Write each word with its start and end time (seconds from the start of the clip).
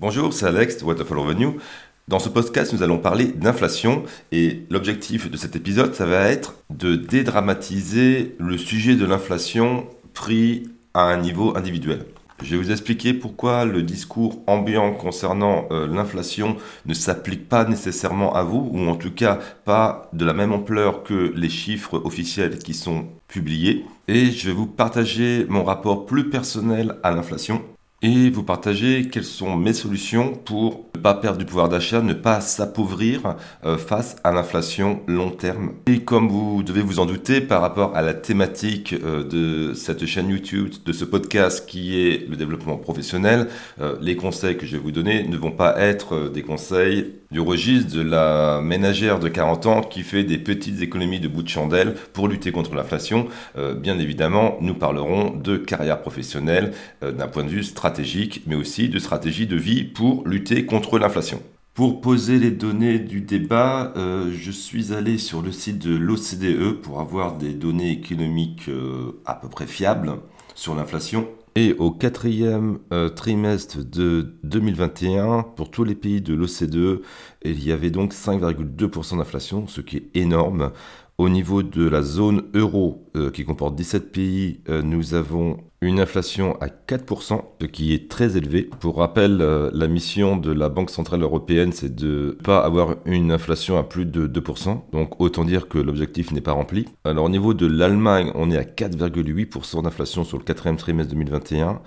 Bonjour, 0.00 0.32
c'est 0.32 0.46
Alex 0.46 0.78
de 0.78 0.84
Waterfall 0.84 1.18
Revenue. 1.18 1.58
Dans 2.06 2.20
ce 2.20 2.28
podcast, 2.28 2.72
nous 2.72 2.84
allons 2.84 2.98
parler 2.98 3.24
d'inflation 3.24 4.04
et 4.30 4.62
l'objectif 4.70 5.28
de 5.28 5.36
cet 5.36 5.56
épisode, 5.56 5.92
ça 5.92 6.06
va 6.06 6.28
être 6.28 6.54
de 6.70 6.94
dédramatiser 6.94 8.36
le 8.38 8.56
sujet 8.58 8.94
de 8.94 9.04
l'inflation 9.04 9.88
pris 10.14 10.70
à 10.94 11.02
un 11.02 11.16
niveau 11.16 11.56
individuel. 11.56 12.04
Je 12.44 12.54
vais 12.54 12.62
vous 12.62 12.70
expliquer 12.70 13.12
pourquoi 13.12 13.64
le 13.64 13.82
discours 13.82 14.40
ambiant 14.46 14.92
concernant 14.92 15.66
euh, 15.72 15.88
l'inflation 15.88 16.56
ne 16.86 16.94
s'applique 16.94 17.48
pas 17.48 17.64
nécessairement 17.64 18.36
à 18.36 18.44
vous, 18.44 18.70
ou 18.72 18.88
en 18.88 18.94
tout 18.94 19.10
cas 19.10 19.40
pas 19.64 20.08
de 20.12 20.24
la 20.24 20.32
même 20.32 20.52
ampleur 20.52 21.02
que 21.02 21.32
les 21.34 21.50
chiffres 21.50 22.00
officiels 22.04 22.58
qui 22.58 22.72
sont 22.72 23.06
publiés. 23.26 23.84
Et 24.06 24.30
je 24.30 24.46
vais 24.46 24.54
vous 24.54 24.68
partager 24.68 25.44
mon 25.48 25.64
rapport 25.64 26.06
plus 26.06 26.30
personnel 26.30 26.94
à 27.02 27.10
l'inflation 27.10 27.64
et 28.00 28.30
vous 28.30 28.44
partager 28.44 29.08
quelles 29.08 29.24
sont 29.24 29.56
mes 29.56 29.72
solutions 29.72 30.32
pour 30.32 30.86
ne 30.94 31.00
pas 31.00 31.14
perdre 31.14 31.38
du 31.38 31.44
pouvoir 31.44 31.68
d'achat, 31.68 32.00
ne 32.00 32.14
pas 32.14 32.40
s'appauvrir 32.40 33.36
euh, 33.64 33.76
face 33.76 34.16
à 34.22 34.32
l'inflation 34.32 35.00
long 35.06 35.30
terme. 35.30 35.72
Et 35.86 36.00
comme 36.00 36.28
vous 36.28 36.62
devez 36.62 36.82
vous 36.82 37.00
en 37.00 37.06
douter 37.06 37.40
par 37.40 37.60
rapport 37.60 37.96
à 37.96 38.02
la 38.02 38.14
thématique 38.14 38.92
euh, 38.92 39.24
de 39.24 39.74
cette 39.74 40.06
chaîne 40.06 40.28
YouTube, 40.28 40.72
de 40.84 40.92
ce 40.92 41.04
podcast 41.04 41.68
qui 41.68 42.00
est 42.00 42.28
le 42.28 42.36
développement 42.36 42.76
professionnel, 42.76 43.48
euh, 43.80 43.96
les 44.00 44.16
conseils 44.16 44.56
que 44.56 44.66
je 44.66 44.76
vais 44.76 44.82
vous 44.82 44.92
donner 44.92 45.26
ne 45.26 45.36
vont 45.36 45.52
pas 45.52 45.78
être 45.80 46.28
des 46.28 46.42
conseils 46.42 47.17
du 47.30 47.40
registre 47.40 47.94
de 47.94 48.00
la 48.00 48.60
ménagère 48.62 49.18
de 49.18 49.28
40 49.28 49.66
ans 49.66 49.80
qui 49.82 50.02
fait 50.02 50.24
des 50.24 50.38
petites 50.38 50.80
économies 50.82 51.20
de 51.20 51.28
bout 51.28 51.42
de 51.42 51.48
chandelle 51.48 51.94
pour 52.12 52.28
lutter 52.28 52.52
contre 52.52 52.74
l'inflation. 52.74 53.28
bien 53.76 53.98
évidemment, 53.98 54.56
nous 54.60 54.74
parlerons 54.74 55.30
de 55.30 55.56
carrière 55.56 56.00
professionnelle 56.00 56.72
d'un 57.02 57.28
point 57.28 57.44
de 57.44 57.50
vue 57.50 57.64
stratégique 57.64 58.42
mais 58.46 58.54
aussi 58.54 58.88
de 58.88 58.98
stratégie 58.98 59.46
de 59.46 59.56
vie 59.56 59.84
pour 59.84 60.26
lutter 60.26 60.64
contre 60.64 60.98
l'inflation. 60.98 61.42
Pour 61.78 62.00
poser 62.00 62.40
les 62.40 62.50
données 62.50 62.98
du 62.98 63.20
débat, 63.20 63.92
euh, 63.96 64.32
je 64.36 64.50
suis 64.50 64.92
allé 64.92 65.16
sur 65.16 65.42
le 65.42 65.52
site 65.52 65.78
de 65.78 65.94
l'OCDE 65.94 66.72
pour 66.82 66.98
avoir 66.98 67.36
des 67.38 67.54
données 67.54 67.92
économiques 67.92 68.68
euh, 68.68 69.20
à 69.24 69.36
peu 69.36 69.48
près 69.48 69.68
fiables 69.68 70.14
sur 70.56 70.74
l'inflation. 70.74 71.28
Et 71.54 71.74
au 71.74 71.90
quatrième 71.90 72.78
euh, 72.92 73.08
trimestre 73.08 73.78
de 73.84 74.38
2021, 74.44 75.42
pour 75.42 75.70
tous 75.70 75.84
les 75.84 75.94
pays 75.94 76.20
de 76.20 76.34
l'OCDE, 76.34 77.02
il 77.44 77.64
y 77.64 77.72
avait 77.72 77.90
donc 77.90 78.12
5,2% 78.12 79.18
d'inflation, 79.18 79.66
ce 79.66 79.80
qui 79.80 79.96
est 79.96 80.10
énorme. 80.14 80.72
Au 81.20 81.28
niveau 81.28 81.64
de 81.64 81.88
la 81.88 82.00
zone 82.02 82.44
euro, 82.54 83.10
euh, 83.16 83.32
qui 83.32 83.44
comporte 83.44 83.74
17 83.74 84.12
pays, 84.12 84.60
euh, 84.68 84.82
nous 84.82 85.14
avons 85.14 85.56
une 85.80 85.98
inflation 85.98 86.56
à 86.60 86.68
4%, 86.68 87.56
ce 87.60 87.66
qui 87.66 87.92
est 87.92 88.08
très 88.08 88.36
élevé. 88.36 88.70
Pour 88.78 88.98
rappel, 88.98 89.38
euh, 89.40 89.68
la 89.74 89.88
mission 89.88 90.36
de 90.36 90.52
la 90.52 90.68
Banque 90.68 90.90
Centrale 90.90 91.22
Européenne, 91.22 91.72
c'est 91.72 91.92
de 91.92 92.06
ne 92.06 92.30
pas 92.30 92.60
avoir 92.60 92.98
une 93.04 93.32
inflation 93.32 93.76
à 93.78 93.82
plus 93.82 94.06
de 94.06 94.28
2%. 94.28 94.84
Donc 94.92 95.20
autant 95.20 95.44
dire 95.44 95.66
que 95.66 95.78
l'objectif 95.78 96.30
n'est 96.30 96.40
pas 96.40 96.52
rempli. 96.52 96.84
Alors 97.02 97.24
au 97.24 97.30
niveau 97.30 97.52
de 97.52 97.66
l'Allemagne, 97.66 98.30
on 98.36 98.52
est 98.52 98.56
à 98.56 98.62
4,8% 98.62 99.82
d'inflation 99.82 100.22
sur 100.22 100.38
le 100.38 100.44
quatrième 100.44 100.76
trimestre 100.76 101.12
2021. 101.14 101.80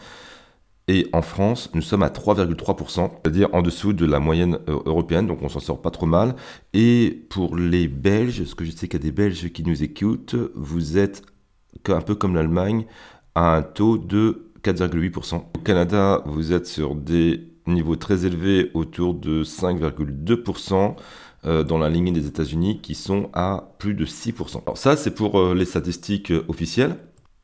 Et 0.87 1.07
en 1.13 1.21
France, 1.21 1.69
nous 1.73 1.81
sommes 1.81 2.03
à 2.03 2.09
3,3%, 2.09 3.11
c'est-à-dire 3.11 3.49
en 3.53 3.61
dessous 3.61 3.93
de 3.93 4.05
la 4.05 4.19
moyenne 4.19 4.59
euh, 4.67 4.79
européenne, 4.85 5.27
donc 5.27 5.41
on 5.41 5.49
s'en 5.49 5.59
sort 5.59 5.81
pas 5.81 5.91
trop 5.91 6.05
mal. 6.05 6.35
Et 6.73 7.25
pour 7.29 7.55
les 7.55 7.87
Belges, 7.87 8.43
ce 8.43 8.55
que 8.55 8.65
je 8.65 8.71
sais 8.71 8.87
qu'il 8.87 8.99
y 8.99 9.03
a 9.03 9.07
des 9.07 9.11
Belges 9.11 9.51
qui 9.51 9.63
nous 9.63 9.83
écoutent, 9.83 10.35
vous 10.55 10.97
êtes 10.97 11.21
un 11.87 12.01
peu 12.01 12.15
comme 12.15 12.35
l'Allemagne, 12.35 12.85
à 13.35 13.55
un 13.55 13.61
taux 13.61 13.97
de 13.97 14.51
4,8%. 14.63 15.35
Au 15.35 15.59
Canada, 15.59 16.23
vous 16.25 16.51
êtes 16.51 16.67
sur 16.67 16.95
des 16.95 17.47
niveaux 17.67 17.95
très 17.95 18.25
élevés, 18.25 18.71
autour 18.73 19.13
de 19.13 19.43
5,2%. 19.43 20.95
Euh, 21.43 21.63
dans 21.63 21.79
la 21.79 21.89
ligne 21.89 22.13
des 22.13 22.27
États-Unis 22.27 22.81
qui 22.81 22.93
sont 22.93 23.31
à 23.33 23.73
plus 23.79 23.95
de 23.95 24.05
6%. 24.05 24.61
Alors 24.61 24.77
ça, 24.77 24.95
c'est 24.95 25.09
pour 25.09 25.39
euh, 25.39 25.55
les 25.55 25.65
statistiques 25.65 26.31
officielles. 26.47 26.97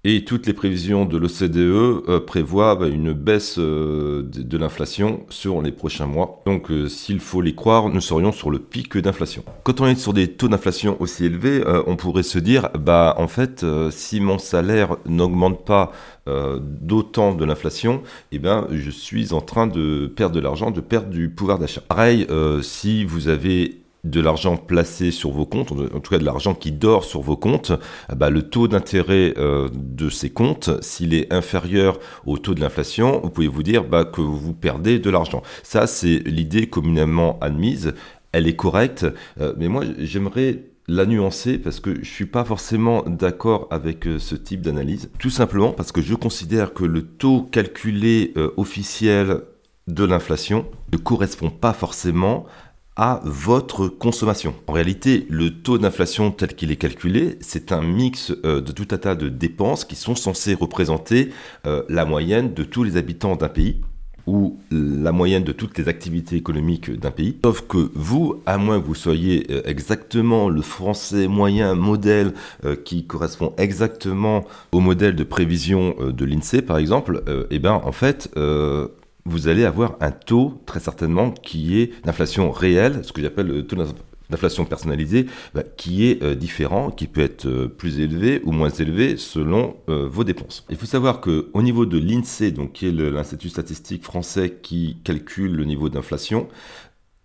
Et 0.10 0.24
toutes 0.24 0.48
les 0.48 0.54
prévisions 0.54 1.04
de 1.04 1.18
l'OCDE 1.18 1.58
euh, 1.58 2.22
prévoient 2.26 2.76
bah, 2.76 2.88
une 2.88 3.12
baisse 3.12 3.58
euh, 3.60 4.24
de, 4.24 4.58
l'inflation 4.58 5.26
sur 5.28 5.62
les 5.62 5.74
prochains 5.74 6.06
mois. 6.06 6.42
Donc 6.46 6.72
euh, 6.72 6.88
s'il 6.88 7.20
faut 7.20 7.42
les 7.42 7.54
croire, 7.54 7.90
nous 7.90 8.00
serions 8.00 8.32
sur 8.32 8.50
le 8.50 8.60
pic 8.60 8.98
d'inflation. 8.98 9.44
Quand 9.64 9.82
on 9.82 9.86
est 9.86 10.00
sur 10.00 10.14
des 10.14 10.30
taux 10.30 10.48
d'inflation 10.48 10.96
aussi 11.02 11.26
élevés, 11.26 11.62
on 11.88 11.98
pourrait 11.98 12.24
se 12.24 12.40
dire, 12.40 12.70
bah 12.80 13.16
en 13.18 13.28
fait, 13.28 13.66
si 13.90 14.22
mon 14.22 14.38
salaire 14.38 14.96
n'augmente 15.06 15.66
pas 15.66 15.92
d'autant 16.62 17.36
de 17.36 17.44
l'inflation, 17.44 18.02
eh 18.32 18.40
ben 18.40 18.66
je 18.72 18.90
suis 18.90 19.34
en 19.34 19.42
train 19.42 19.68
de 19.68 20.08
perdre 20.08 20.36
de 20.36 20.40
l'argent, 20.40 20.72
de 20.72 20.80
perdre 20.80 21.10
du 21.10 21.30
pouvoir 21.30 21.60
d'achat. 21.60 21.82
Pareil, 21.82 22.26
si 22.62 23.04
vous 23.04 23.28
avez 23.28 23.82
de 24.10 24.22
l'argent 24.22 24.58
placé 24.58 25.12
sur 25.12 25.32
vos 25.32 25.46
comptes, 25.46 25.72
en 25.72 26.00
tout 26.00 26.12
cas 26.12 26.18
de 26.18 26.26
l'argent 26.26 26.54
qui 26.54 26.72
dort 26.72 27.04
sur 27.04 27.22
vos 27.22 27.38
comptes, 27.38 27.72
ah 28.10 28.16
bah, 28.16 28.30
le 28.30 28.44
taux 28.44 28.68
d'intérêt 28.68 29.34
euh, 29.38 29.70
de 29.74 30.10
ces 30.10 30.30
comptes, 30.30 30.70
s'il 30.82 31.14
est 31.14 31.32
inférieur 31.32 32.00
au 32.26 32.38
taux 32.38 32.54
de 32.54 32.62
l'inflation, 32.62 33.22
vous 33.24 33.30
pouvez 33.30 33.48
vous 33.48 33.64
dire 33.64 33.84
bah, 33.84 34.06
que 34.06 34.22
vous 34.22 34.54
perdez 34.54 35.00
de 35.00 35.10
l'argent. 35.10 35.44
Ça, 35.64 35.88
c'est 35.88 36.22
l'idée 36.26 36.68
communément 36.68 37.38
admise. 37.40 37.94
Elle 38.32 38.48
est 38.48 38.56
correcte, 38.56 39.06
euh, 39.40 39.54
mais 39.58 39.68
moi, 39.68 39.84
j'aimerais 40.00 40.64
la 40.90 41.06
nuancer 41.06 41.58
parce 41.58 41.82
que 41.82 42.02
je 42.02 42.10
suis 42.10 42.26
pas 42.26 42.46
forcément 42.46 43.04
d'accord 43.06 43.68
avec 43.72 44.08
euh, 44.08 44.20
ce 44.20 44.36
type 44.36 44.62
d'analyse. 44.62 45.10
Tout 45.20 45.30
simplement 45.30 45.72
parce 45.72 45.92
que 45.92 46.02
je 46.02 46.16
considère 46.16 46.74
que 46.74 46.86
le 46.86 47.02
taux 47.02 47.42
calculé 47.42 48.34
officiel 48.56 49.42
de 49.88 50.04
l'inflation 50.04 50.66
ne 50.92 50.98
correspond 50.98 51.50
pas 51.50 51.74
forcément 51.74 52.46
à 52.98 53.22
votre 53.24 53.88
consommation. 53.88 54.56
En 54.66 54.74
réalité, 54.74 55.28
le 55.30 55.52
taux 55.52 55.78
d'inflation 55.78 56.32
tel 56.32 56.56
qu'il 56.56 56.72
est 56.72 56.78
calculé, 56.78 57.38
c'est 57.42 57.72
un 57.72 57.82
mix 57.82 58.34
euh, 58.44 58.60
de 58.60 58.72
tout 58.72 58.88
un 58.92 58.98
tas 58.98 59.16
de 59.16 59.30
dépenses 59.30 59.86
qui 59.86 59.96
sont 59.96 60.16
censées 60.16 60.56
représenter 60.56 61.30
euh, 61.68 61.84
la 61.90 62.06
moyenne 62.06 62.54
de 62.56 62.64
tous 62.64 62.84
les 62.84 62.98
habitants 62.98 63.36
d'un 63.36 63.50
pays 63.50 63.78
ou 64.26 64.60
la 64.72 65.14
moyenne 65.14 65.46
de 65.46 65.54
toutes 65.54 65.78
les 65.78 65.88
activités 65.88 66.36
économiques 66.36 66.92
d'un 66.92 67.12
pays. 67.12 67.38
Sauf 67.46 67.62
que 67.62 67.92
vous, 67.94 68.42
à 68.46 68.58
moins 68.58 68.82
que 68.82 68.86
vous 68.86 68.96
soyez 68.96 69.46
euh, 69.52 69.62
exactement 69.64 70.50
le 70.50 70.62
français 70.62 71.28
moyen 71.28 71.76
modèle 71.76 72.34
qui 72.84 73.06
correspond 73.06 73.54
exactement 73.58 74.44
au 74.74 74.80
modèle 74.80 75.16
de 75.16 75.24
prévision 75.24 75.96
de 76.00 76.26
l'INSEE 76.26 76.62
par 76.62 76.78
exemple, 76.78 77.24
eh 77.52 77.60
ben 77.60 77.80
en 77.84 77.92
fait 77.92 78.30
vous 79.28 79.48
allez 79.48 79.66
avoir 79.66 79.98
un 80.00 80.12
taux, 80.12 80.62
très 80.66 80.80
certainement, 80.80 81.32
qui 81.32 81.80
est 81.80 81.92
d'inflation 82.06 82.52
réelle, 82.52 83.02
ce 83.04 83.12
que 83.12 83.22
j'appelle 83.22 83.48
le 83.48 83.68
taux 83.68 83.76
d'inflation 84.30 84.66
personnalisée, 84.66 85.28
bah, 85.54 85.64
qui 85.64 86.08
est 86.08 86.22
euh, 86.24 86.36
différent, 86.36 86.92
qui 86.92 87.08
peut 87.08 87.22
être 87.22 87.46
euh, 87.46 87.68
plus 87.68 88.00
élevé 88.00 88.42
ou 88.44 88.52
moins 88.52 88.70
élevé 88.70 89.18
selon 89.18 89.78
euh, 89.90 90.08
vos 90.10 90.24
dépenses. 90.24 90.66
Il 90.70 90.78
faut 90.78 90.86
savoir 90.86 91.22
que 91.22 91.50
au 91.54 91.62
niveau 91.62 91.86
de 91.86 91.98
l'INSEE, 91.98 92.52
donc 92.52 92.74
qui 92.74 92.88
est 92.88 92.92
l'institut 92.92 93.50
statistique 93.50 94.04
français 94.04 94.58
qui 94.62 94.98
calcule 95.04 95.56
le 95.56 95.66
niveau 95.66 95.90
d'inflation, 95.90 96.48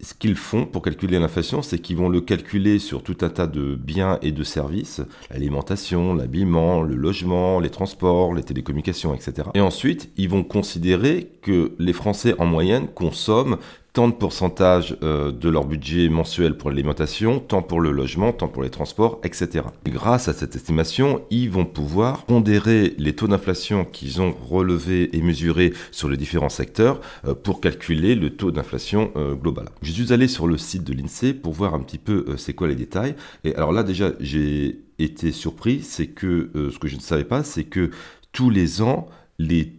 ce 0.03 0.15
qu'ils 0.15 0.35
font 0.35 0.67
pour 0.67 0.83
calculer 0.83 1.19
l'inflation, 1.19 1.63
c'est 1.63 1.79
qu'ils 1.79 1.97
vont 1.97 2.09
le 2.09 2.21
calculer 2.21 2.79
sur 2.81 3.03
tout 3.03 3.17
un 3.21 3.29
tas 3.29 3.47
de 3.47 3.77
biens 3.77 4.19
et 4.21 4.33
de 4.33 4.43
services, 4.43 5.01
l'alimentation, 5.31 6.15
l'habillement, 6.15 6.83
le 6.83 6.97
logement, 6.97 7.61
les 7.61 7.71
transports, 7.71 8.35
les 8.35 8.43
télécommunications, 8.43 9.15
etc. 9.15 9.49
Et 9.55 9.61
ensuite, 9.61 10.11
ils 10.17 10.29
vont 10.29 10.43
considérer 10.43 11.31
que 11.41 11.73
les 11.79 11.93
Français 11.93 12.35
en 12.39 12.47
moyenne 12.47 12.89
consomment 12.89 13.59
tant 13.93 14.09
de 14.09 14.15
pourcentage 14.15 14.97
euh, 15.03 15.33
de 15.33 15.49
leur 15.49 15.67
budget 15.67 16.09
mensuel 16.09 16.57
pour 16.57 16.71
l'alimentation, 16.71 17.41
tant 17.41 17.61
pour 17.61 17.81
le 17.81 17.91
logement, 17.91 18.33
tant 18.33 18.49
pour 18.49 18.63
les 18.63 18.71
transports, 18.71 19.21
etc. 19.23 19.67
grâce 19.85 20.29
à 20.29 20.33
cette 20.33 20.57
estimation, 20.57 21.23
ils 21.31 21.51
vont 21.51 21.67
pouvoir 21.67 22.25
pondérer 22.25 22.95
les 22.99 23.15
taux 23.15 23.29
d'inflation 23.29 23.85
qu'ils 23.85 24.23
ont 24.23 24.33
relevés 24.33 25.15
et 25.15 25.21
mesurés 25.21 25.75
sur 25.91 26.09
les 26.09 26.17
différents 26.17 26.49
secteurs 26.49 27.01
euh, 27.27 27.35
pour 27.35 27.61
calculer 27.61 28.15
le 28.15 28.31
taux 28.31 28.51
d'inflation 28.51 29.12
euh, 29.17 29.35
global. 29.35 29.67
Je 29.83 29.93
suis 29.93 30.12
allé 30.12 30.27
sur 30.27 30.47
le 30.47 30.56
site 30.56 30.85
de 30.85 30.95
l'INSEE 30.95 31.35
pour 31.35 31.53
voir 31.53 31.75
un 31.75 31.81
petit 31.81 31.99
peu 31.99 32.25
c'est 32.38 32.55
quoi 32.55 32.69
les 32.69 32.75
détails. 32.75 33.15
Et 33.45 33.55
alors 33.55 33.73
là 33.73 33.83
déjà, 33.83 34.12
j'ai 34.21 34.81
été 34.99 35.33
surpris, 35.33 35.83
c'est 35.83 36.06
que 36.06 36.50
ce 36.55 36.79
que 36.79 36.88
je 36.88 36.97
ne 36.97 37.00
savais 37.00 37.25
pas, 37.25 37.43
c'est 37.43 37.65
que 37.65 37.91
tous 38.33 38.50
les 38.50 38.81
ans, 38.81 39.09
les 39.38 39.73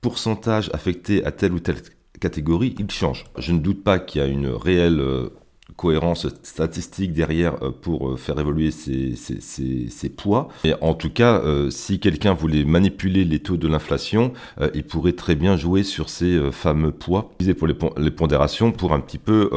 pourcentages 0.00 0.70
affectés 0.72 1.24
à 1.24 1.32
tel 1.32 1.52
ou 1.52 1.60
tel 1.60 1.76
catégorie, 2.20 2.74
il 2.78 2.90
change. 2.90 3.24
Je 3.38 3.52
ne 3.52 3.58
doute 3.58 3.82
pas 3.82 3.98
qu'il 3.98 4.20
y 4.20 4.24
a 4.24 4.28
une 4.28 4.46
réelle 4.46 5.00
euh, 5.00 5.30
cohérence 5.76 6.26
statistique 6.42 7.12
derrière 7.12 7.62
euh, 7.62 7.70
pour 7.70 8.10
euh, 8.10 8.16
faire 8.16 8.38
évoluer 8.38 8.70
ces, 8.70 10.08
poids. 10.16 10.48
Et 10.64 10.74
en 10.80 10.94
tout 10.94 11.10
cas, 11.10 11.42
si 11.70 11.98
quelqu'un 11.98 12.34
voulait 12.34 12.64
manipuler 12.64 13.24
les 13.24 13.38
taux 13.40 13.56
de 13.56 13.66
l'inflation, 13.66 14.32
il 14.74 14.84
pourrait 14.84 15.12
très 15.12 15.34
bien 15.34 15.56
jouer 15.56 15.82
sur 15.82 16.10
ces 16.10 16.50
fameux 16.52 16.92
poids, 16.92 17.32
pour 17.58 17.66
les, 17.66 17.76
les 17.96 18.10
pondérations, 18.10 18.72
pour 18.72 18.92
un 18.92 19.00
petit 19.00 19.18
peu 19.18 19.50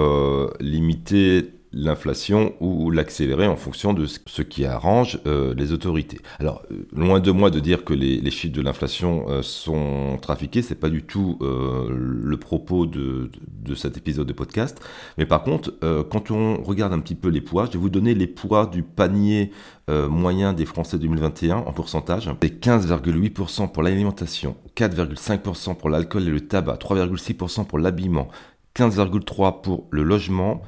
limiter 0.60 1.53
l'inflation 1.74 2.54
ou 2.60 2.92
l'accélérer 2.92 3.48
en 3.48 3.56
fonction 3.56 3.94
de 3.94 4.06
ce 4.06 4.42
qui 4.42 4.66
arrange 4.66 5.20
euh, 5.26 5.54
les 5.56 5.72
autorités. 5.72 6.20
Alors, 6.40 6.62
euh, 6.72 6.86
loin 6.96 7.20
de 7.20 7.32
moi 7.32 7.50
de 7.50 7.60
dire 7.60 7.84
que 7.84 7.94
les, 7.94 8.32
chiffres 8.32 8.56
de 8.56 8.62
l'inflation 8.62 9.26
euh, 9.30 9.42
sont 9.42 10.18
trafiqués, 10.22 10.62
c'est 10.62 10.76
pas 10.76 10.90
du 10.90 11.04
tout 11.04 11.38
le 11.42 12.38
propos 12.38 12.86
de, 12.86 13.30
de, 13.48 13.76
cet 13.76 13.98
épisode 13.98 14.28
de 14.28 14.34
podcast. 14.34 14.80
Mais 15.18 15.26
par 15.26 15.44
contre, 15.44 15.74
quand 16.10 16.32
on 16.32 16.62
regarde 16.62 16.94
un 16.94 17.00
petit 17.00 17.16
peu 17.16 17.30
les 17.30 17.42
poids, 17.42 17.66
je 17.66 17.72
vais 17.72 17.80
vous 17.80 17.90
donner 17.90 18.14
les 18.14 18.28
poids 18.28 18.66
du 18.66 18.84
panier 18.84 19.52
moyen 19.90 20.54
des 20.54 20.66
Français 20.66 20.98
2021 20.98 21.58
en 21.58 21.74
pourcentage. 21.74 22.30
C'est 22.42 22.66
15,8% 22.66 23.72
pour 23.72 23.84
l'alimentation, 23.84 24.56
4,5% 24.76 25.76
pour 25.76 25.90
l'alcool 25.90 26.24
et 26.24 26.32
le 26.32 26.42
tabac, 26.42 26.76
3,6% 26.76 27.66
pour 27.66 27.80
l'habillement, 27.80 28.30
15,3% 28.76 29.62
pour 29.62 29.88
le 29.92 30.04
logement, 30.04 30.62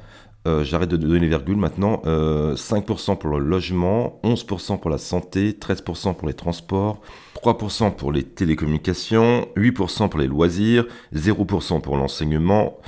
euh, 0.46 0.62
j'arrête 0.62 0.88
de 0.88 0.96
donner 0.96 1.18
les 1.18 1.28
virgules 1.28 1.56
maintenant, 1.56 2.00
5% 2.04 2.06
euh, 2.06 3.14
pour 3.16 3.30
le 3.30 3.38
logement, 3.38 4.20
11% 4.22 4.78
pour 4.78 4.90
la 4.90 4.98
santé, 4.98 5.52
13% 5.52 6.14
pour 6.14 6.28
les 6.28 6.34
transports, 6.34 7.00
3% 7.42 7.94
pour 7.96 8.12
les 8.12 8.22
télécommunications, 8.22 9.48
8% 9.56 10.08
pour 10.08 10.20
les 10.20 10.28
loisirs, 10.28 10.86
0% 11.14 11.80
pour 11.80 11.96
l'enseignement, 11.96 12.78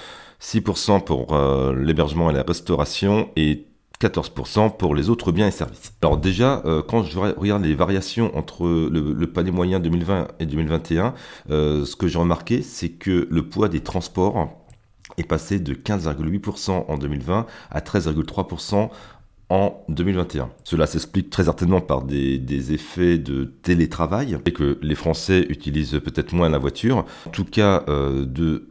6% 0.40 1.02
pour 1.02 1.32
euh, 1.32 1.74
l'hébergement 1.74 2.30
et 2.30 2.34
la 2.34 2.44
restauration 2.44 3.30
et 3.34 3.66
14% 4.00 4.76
pour 4.76 4.94
les 4.94 5.10
autres 5.10 5.32
biens 5.32 5.48
et 5.48 5.50
services. 5.50 5.92
Alors 6.02 6.16
déjà, 6.16 6.62
quand 6.86 7.02
je 7.02 7.18
regarde 7.18 7.64
les 7.64 7.74
variations 7.74 8.30
entre 8.38 8.64
le, 8.64 9.12
le, 9.12 9.26
panier 9.26 9.50
moyen 9.50 9.80
2020 9.80 10.28
et 10.38 10.46
2021, 10.46 11.14
ce 11.48 11.96
que 11.96 12.06
j'ai 12.06 12.20
remarqué, 12.20 12.62
c'est 12.62 12.90
que 12.90 13.26
le 13.28 13.48
poids 13.48 13.68
des 13.68 13.80
transports 13.80 14.36
est 15.18 15.24
passé 15.24 15.58
de 15.58 15.74
15,8% 15.74 16.84
en 16.88 16.98
2020 16.98 17.46
à 17.70 17.80
13,3% 17.80 18.90
en 19.50 19.82
2021. 19.88 20.50
Cela 20.64 20.86
s'explique 20.86 21.30
très 21.30 21.44
certainement 21.44 21.80
par 21.80 22.02
des, 22.02 22.72
effets 22.72 23.18
de 23.18 23.44
télétravail 23.62 24.38
et 24.44 24.52
que 24.52 24.78
les 24.82 24.94
Français 24.94 25.46
utilisent 25.48 26.00
peut-être 26.04 26.32
moins 26.34 26.48
la 26.48 26.58
voiture. 26.58 27.06
En 27.26 27.30
tout 27.30 27.44
cas, 27.44 27.84
euh, 27.88 28.26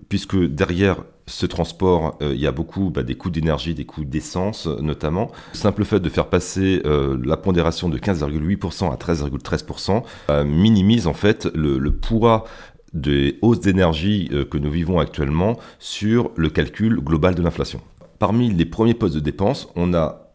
puisque 0.07 0.37
derrière 0.37 0.97
ce 1.25 1.45
transport, 1.45 2.17
euh, 2.21 2.33
il 2.33 2.39
y 2.39 2.47
a 2.47 2.51
beaucoup 2.51 2.89
bah, 2.89 3.03
des 3.03 3.15
coûts 3.15 3.31
d'énergie, 3.31 3.73
des 3.73 3.85
coûts 3.85 4.05
d'essence 4.05 4.67
notamment. 4.67 5.31
Le 5.53 5.57
simple 5.57 5.83
fait 5.83 5.99
de 5.99 6.09
faire 6.09 6.27
passer 6.27 6.81
euh, 6.85 7.17
la 7.23 7.37
pondération 7.37 7.89
de 7.89 7.97
15,8% 7.97 8.91
à 8.91 8.95
13,13% 8.95 10.45
minimise 10.45 11.07
en 11.07 11.13
fait 11.13 11.47
le, 11.55 11.79
le 11.79 11.91
poids 11.91 12.45
des 12.93 13.37
hausses 13.41 13.59
d'énergie 13.59 14.29
euh, 14.31 14.45
que 14.45 14.57
nous 14.57 14.71
vivons 14.71 14.99
actuellement 14.99 15.57
sur 15.79 16.31
le 16.35 16.49
calcul 16.49 16.99
global 16.99 17.35
de 17.35 17.41
l'inflation. 17.41 17.81
Parmi 18.19 18.51
les 18.51 18.65
premiers 18.65 18.93
postes 18.93 19.15
de 19.15 19.19
dépenses, 19.19 19.69
on 19.75 19.93
a, 19.93 20.31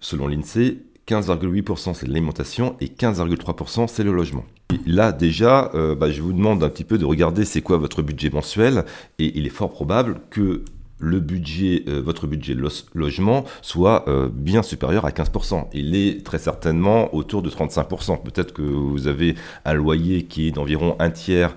selon 0.00 0.26
l'INSEE, 0.28 0.82
15,8% 1.06 1.94
c'est 1.94 2.08
l'alimentation 2.08 2.76
et 2.80 2.86
15,3% 2.86 3.86
c'est 3.88 4.04
le 4.04 4.12
logement. 4.12 4.44
là 4.86 5.12
déjà, 5.12 5.70
euh, 5.74 5.94
bah, 5.94 6.10
je 6.10 6.22
vous 6.22 6.32
demande 6.32 6.64
un 6.64 6.68
petit 6.68 6.84
peu 6.84 6.98
de 6.98 7.04
regarder 7.04 7.44
c'est 7.44 7.62
quoi 7.62 7.76
votre 7.76 8.02
budget 8.02 8.30
mensuel 8.30 8.84
et 9.18 9.38
il 9.38 9.46
est 9.46 9.50
fort 9.50 9.70
probable 9.70 10.20
que 10.30 10.64
le 10.98 11.20
budget, 11.20 11.84
euh, 11.88 12.00
votre 12.00 12.26
budget 12.26 12.56
logement 12.94 13.44
soit 13.60 14.06
bien 14.32 14.62
supérieur 14.62 15.04
à 15.04 15.10
15%. 15.10 15.68
Il 15.74 15.94
est 15.94 16.24
très 16.24 16.38
certainement 16.38 17.14
autour 17.14 17.42
de 17.42 17.50
35%. 17.50 18.22
Peut-être 18.22 18.54
que 18.54 18.62
vous 18.62 19.06
avez 19.06 19.34
un 19.66 19.74
loyer 19.74 20.24
qui 20.24 20.48
est 20.48 20.52
d'environ 20.52 20.96
un 20.98 21.10
tiers 21.10 21.54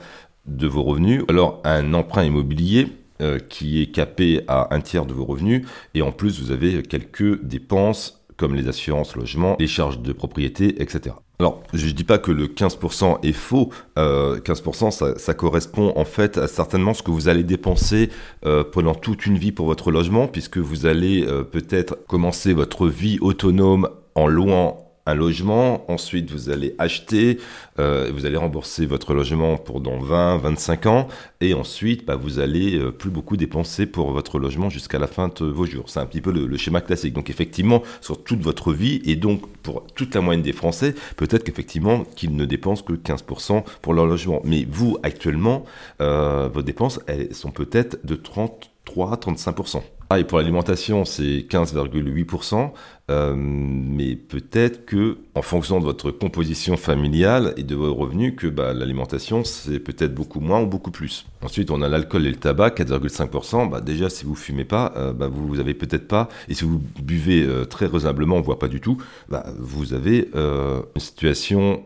de 0.50 0.68
vos 0.68 0.84
revenus, 0.84 1.24
alors 1.30 1.62
un 1.64 1.94
emprunt 1.94 2.24
immobilier 2.24 2.88
euh, 3.22 3.40
qui 3.40 3.82
est 3.82 3.88
capé 3.88 4.42
à 4.48 4.74
un 4.74 4.82
tiers 4.82 5.06
de 5.06 5.14
vos 5.14 5.26
revenus, 5.26 5.68
et 5.94 6.02
en 6.02 6.12
plus 6.12 6.42
vous 6.42 6.52
avez 6.52 6.82
quelques 6.84 7.42
dépenses 7.44 8.24
comme 8.38 8.56
les 8.56 8.70
assurances 8.70 9.18
logement, 9.18 9.58
les 9.60 9.68
charges 9.68 10.00
de 10.00 10.14
propriété, 10.14 10.82
etc. 10.82 11.16
Alors, 11.40 11.62
je 11.74 11.86
ne 11.86 11.92
dis 11.92 12.06
pas 12.06 12.18
que 12.18 12.32
le 12.32 12.48
15% 12.48 13.20
est 13.24 13.34
faux. 13.34 13.72
15%, 13.98 15.04
euh, 15.04 15.16
ça, 15.18 15.34
correspond 15.34 15.92
en 15.98 16.06
fait 16.06 16.38
à 16.38 16.48
certainement 16.48 16.94
ce 16.94 17.04
que 17.04 17.12
vous 17.12 17.28
allez 17.28 17.44
dépenser 17.44 18.10
euh, 18.46 18.64
pendant 18.64 18.96
toute 18.96 19.26
une 19.26 19.38
vie 19.38 19.52
pour 19.52 19.66
votre 19.66 19.92
logement, 19.92 20.28
puisque 20.28 20.58
vous 20.58 20.86
allez 20.86 21.26
peut-être 21.52 21.98
commencer 22.08 22.54
votre 22.54 22.88
vie 22.88 23.18
autonome 23.20 23.90
en 24.16 24.28
louant 24.28 24.89
un 25.10 25.16
logement, 25.16 25.90
ensuite 25.92 26.30
vous 26.30 26.50
allez 26.50 26.76
acheter, 26.78 27.40
euh, 27.80 28.12
vous 28.14 28.26
allez 28.26 28.38
rembourser 28.38 28.86
votre 28.86 29.14
logement 29.14 29.58
pour 29.58 29.82
dans 29.82 30.00
20, 30.00 30.38
25 30.38 30.86
ans, 30.86 31.08
et 31.42 31.54
ensuite 31.54 32.06
bah, 32.06 32.16
vous 32.16 32.40
allez 32.40 32.78
euh, 32.78 32.92
plus 32.92 33.10
beaucoup 33.10 33.36
dépenser 33.36 33.88
pour 33.88 34.12
votre 34.12 34.38
logement 34.38 34.70
jusqu'à 34.70 35.00
la 35.00 35.08
fin 35.08 35.30
de 35.30 35.46
vos 35.46 35.66
jours. 35.66 35.86
C'est 35.90 36.00
un 36.00 36.06
petit 36.06 36.22
peu 36.22 36.32
le, 36.32 36.58
schéma 36.58 36.82
classique. 36.82 37.14
Donc 37.14 37.30
effectivement, 37.30 37.82
sur 38.02 38.24
toute 38.24 38.42
votre 38.42 38.72
vie, 38.72 39.02
et 39.06 39.16
donc 39.16 39.48
pour 39.64 39.88
toute 39.96 40.14
la 40.14 40.22
moyenne 40.22 40.44
des 40.44 40.54
Français, 40.54 40.94
peut-être 41.18 41.44
qu'effectivement 41.44 42.04
qu'ils 42.16 42.36
ne 42.36 42.46
dépensent 42.46 42.84
que 42.84 42.94
15% 42.94 43.64
pour 43.82 43.94
leur 43.94 44.06
logement. 44.06 44.42
Mais 44.44 44.68
vous, 44.70 44.98
actuellement, 45.02 45.66
euh, 46.02 46.50
vos 46.54 46.62
dépenses, 46.62 47.00
elles 47.08 47.34
sont 47.34 47.52
peut-être 47.52 47.98
de 48.06 48.16
33 48.16 49.16
35%. 49.16 49.82
Ah, 50.12 50.18
et 50.20 50.24
pour 50.24 50.40
l'alimentation, 50.40 51.06
c'est 51.06 51.46
15,8%, 51.48 52.74
euh, 53.12 53.36
mais 53.38 54.16
peut-être 54.16 54.84
que, 54.88 55.20
en 55.36 55.44
fonction 55.44 55.80
de 55.80 55.86
votre 55.86 56.10
composition 56.10 56.78
familiale 56.78 57.54
et 57.58 57.64
de 57.64 57.76
vos 57.76 57.94
revenus, 57.94 58.34
que 58.36 58.48
bah, 58.48 58.74
l'alimentation, 58.74 59.44
c'est 59.44 59.80
peut-être 59.80 60.16
beaucoup 60.16 60.40
moins 60.40 60.62
ou 60.62 60.66
beaucoup 60.66 60.90
plus. 60.90 61.28
Ensuite, 61.44 61.70
on 61.70 61.84
a 61.84 61.88
l'alcool 61.88 62.26
et 62.26 62.32
le 62.32 62.38
tabac, 62.38 62.72
4,5%. 62.72 63.70
Bah, 63.70 63.82
déjà, 63.82 64.10
si 64.10 64.26
vous 64.26 64.34
fumez 64.34 64.66
pas, 64.66 64.94
euh, 64.98 65.14
bah, 65.14 65.28
vous, 65.28 65.60
avez 65.60 65.76
peut-être 65.76 66.08
pas, 66.08 66.28
et 66.48 66.56
si 66.56 66.66
vous 66.66 66.82
buvez 67.04 67.44
euh, 67.44 67.66
très 67.66 67.86
raisonnablement, 67.86 68.42
voire 68.42 68.58
pas 68.58 68.68
du 68.68 68.82
tout, 68.82 68.98
bah, 69.30 69.46
vous 69.60 69.94
avez 69.94 70.32
une 70.34 71.02
situation 71.02 71.84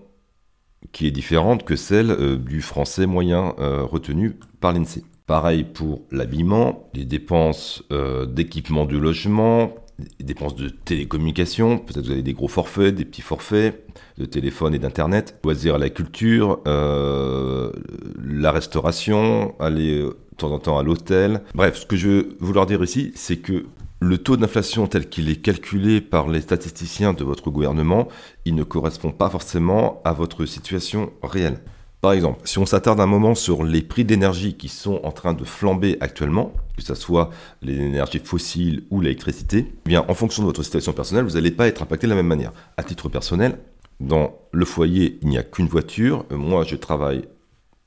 qui 0.93 1.07
est 1.07 1.11
différente 1.11 1.65
que 1.65 1.75
celle 1.75 2.37
du 2.41 2.61
français 2.61 3.05
moyen 3.05 3.53
retenu 3.57 4.37
par 4.61 4.71
l'INSEE. 4.71 5.03
Pareil 5.25 5.63
pour 5.63 6.01
l'habillement, 6.11 6.89
les 6.93 7.05
dépenses 7.05 7.83
euh, 7.91 8.25
d'équipement 8.25 8.85
du 8.85 8.99
logement, 8.99 9.73
les 10.19 10.25
dépenses 10.25 10.55
de 10.55 10.67
télécommunication, 10.69 11.77
peut-être 11.77 12.05
vous 12.05 12.11
avez 12.11 12.21
des 12.21 12.33
gros 12.33 12.49
forfaits, 12.49 12.93
des 12.93 13.05
petits 13.05 13.21
forfaits 13.21 13.87
de 14.17 14.25
téléphone 14.25 14.73
et 14.73 14.79
d'internet, 14.79 15.39
loisirs 15.43 15.75
à 15.75 15.77
la 15.77 15.89
culture, 15.89 16.59
euh, 16.67 17.71
la 18.21 18.51
restauration, 18.51 19.55
aller 19.59 19.99
euh, 19.99 20.17
de 20.31 20.35
temps 20.37 20.51
en 20.51 20.59
temps 20.59 20.77
à 20.77 20.83
l'hôtel. 20.83 21.41
Bref, 21.55 21.77
ce 21.77 21.85
que 21.85 21.95
je 21.95 22.07
veux 22.09 22.37
vouloir 22.41 22.65
dire 22.65 22.83
ici, 22.83 23.13
c'est 23.15 23.37
que 23.37 23.65
le 24.01 24.17
taux 24.17 24.35
d'inflation 24.35 24.87
tel 24.87 25.07
qu'il 25.07 25.29
est 25.29 25.41
calculé 25.41 26.01
par 26.01 26.27
les 26.27 26.41
statisticiens 26.41 27.13
de 27.13 27.23
votre 27.23 27.49
gouvernement, 27.49 28.09
il 28.43 28.55
ne 28.55 28.63
correspond 28.63 29.11
pas 29.11 29.29
forcément 29.29 30.01
à 30.03 30.11
votre 30.11 30.45
situation 30.45 31.13
réelle. 31.23 31.59
Par 32.03 32.11
exemple, 32.11 32.41
si 32.43 32.59
on 32.59 32.65
s'attarde 32.65 32.99
un 32.99 33.05
moment 33.05 33.33
sur 33.33 33.63
les 33.63 33.81
prix 33.81 34.03
d'énergie 34.03 34.55
qui 34.55 34.67
sont 34.67 34.99
en 35.05 35.13
train 35.13 35.33
de 35.33 35.45
flamber 35.45 35.95
actuellement, 36.01 36.51
que 36.75 36.83
ce 36.83 36.95
soit 36.95 37.29
les 37.61 37.79
énergies 37.79 38.19
fossiles 38.19 38.83
ou 38.89 38.99
l'électricité, 38.99 39.67
eh 39.69 39.89
bien 39.89 40.03
en 40.09 40.13
fonction 40.13 40.43
de 40.43 40.47
votre 40.47 40.63
situation 40.63 40.91
personnelle, 40.91 41.23
vous 41.23 41.35
n'allez 41.35 41.51
pas 41.51 41.65
être 41.65 41.81
impacté 41.81 42.05
de 42.05 42.09
la 42.09 42.17
même 42.17 42.27
manière. 42.27 42.51
À 42.75 42.83
titre 42.83 43.07
personnel, 43.07 43.57
dans 44.01 44.37
le 44.51 44.65
foyer, 44.65 45.17
il 45.21 45.29
n'y 45.29 45.37
a 45.37 45.43
qu'une 45.43 45.67
voiture. 45.67 46.25
Moi, 46.29 46.65
je 46.65 46.75
travaille 46.75 47.23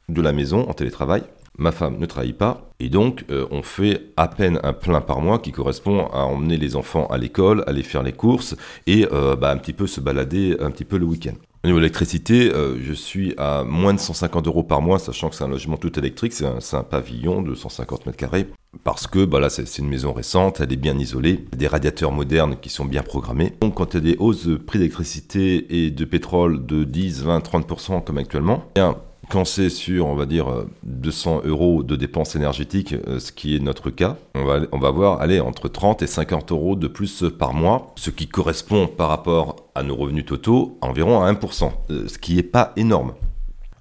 de 0.08 0.22
la 0.22 0.32
maison 0.32 0.66
en 0.66 0.72
télétravail. 0.72 1.22
Ma 1.58 1.70
femme 1.70 1.98
ne 1.98 2.06
travaille 2.06 2.32
pas. 2.32 2.70
Et 2.80 2.88
donc, 2.88 3.26
euh, 3.30 3.46
on 3.50 3.62
fait 3.62 4.14
à 4.16 4.28
peine 4.28 4.60
un 4.62 4.72
plein 4.72 5.02
par 5.02 5.20
mois 5.20 5.40
qui 5.40 5.52
correspond 5.52 6.06
à 6.06 6.20
emmener 6.20 6.56
les 6.56 6.74
enfants 6.74 7.06
à 7.08 7.18
l'école, 7.18 7.64
aller 7.66 7.82
faire 7.82 8.02
les 8.02 8.12
courses 8.12 8.56
et 8.86 9.06
euh, 9.12 9.36
bah, 9.36 9.50
un 9.50 9.58
petit 9.58 9.74
peu 9.74 9.86
se 9.86 10.00
balader 10.00 10.56
un 10.58 10.70
petit 10.70 10.86
peu 10.86 10.96
le 10.96 11.04
week-end. 11.04 11.34
Au 11.66 11.68
niveau 11.68 11.80
l'électricité, 11.80 12.52
euh, 12.54 12.78
je 12.80 12.92
suis 12.92 13.34
à 13.38 13.64
moins 13.64 13.92
de 13.92 13.98
150 13.98 14.46
euros 14.46 14.62
par 14.62 14.80
mois, 14.80 15.00
sachant 15.00 15.30
que 15.30 15.34
c'est 15.34 15.42
un 15.42 15.48
logement 15.48 15.76
tout 15.76 15.98
électrique, 15.98 16.32
c'est 16.32 16.44
un, 16.44 16.82
pavillon 16.84 17.42
de 17.42 17.56
150 17.56 18.06
mètres 18.06 18.16
carrés. 18.16 18.46
Parce 18.84 19.08
que 19.08 19.24
bah 19.24 19.40
là, 19.40 19.50
c'est 19.50 19.78
une 19.78 19.88
maison 19.88 20.12
récente, 20.12 20.60
elle 20.60 20.72
est 20.72 20.76
bien 20.76 20.96
isolée, 20.96 21.44
des 21.56 21.66
radiateurs 21.66 22.12
modernes 22.12 22.54
qui 22.62 22.68
sont 22.68 22.84
bien 22.84 23.02
programmés. 23.02 23.54
Donc, 23.60 23.74
quand 23.74 23.94
il 23.94 23.96
y 23.96 23.96
a 23.96 24.12
des 24.12 24.16
hausses 24.20 24.46
de 24.46 24.54
prix 24.54 24.78
d'électricité 24.78 25.84
et 25.84 25.90
de 25.90 26.04
pétrole 26.04 26.64
de 26.66 26.84
10, 26.84 27.24
20, 27.24 27.38
30% 27.40 28.04
comme 28.04 28.18
actuellement, 28.18 28.66
eh 28.76 28.82
quand 29.28 29.44
c'est 29.44 29.70
sur, 29.70 30.06
on 30.06 30.14
va 30.14 30.26
dire, 30.26 30.46
200 30.84 31.42
euros 31.44 31.82
de 31.82 31.96
dépenses 31.96 32.36
énergétiques, 32.36 32.94
euh, 33.08 33.18
ce 33.18 33.32
qui 33.32 33.56
est 33.56 33.60
notre 33.60 33.90
cas, 33.90 34.16
on 34.34 34.44
va, 34.44 34.60
on 34.72 34.78
va 34.78 34.90
voir, 34.90 35.20
entre 35.44 35.68
30 35.68 36.02
et 36.02 36.06
50 36.06 36.52
euros 36.52 36.76
de 36.76 36.88
plus 36.88 37.24
par 37.38 37.52
mois, 37.52 37.92
ce 37.96 38.10
qui 38.10 38.28
correspond 38.28 38.86
par 38.86 39.08
rapport 39.08 39.56
à 39.74 39.82
nos 39.82 39.96
revenus 39.96 40.26
totaux 40.26 40.78
environ 40.80 41.22
à 41.22 41.32
1%, 41.32 41.70
euh, 41.90 42.08
ce 42.08 42.18
qui 42.18 42.36
n'est 42.36 42.42
pas 42.42 42.72
énorme. 42.76 43.12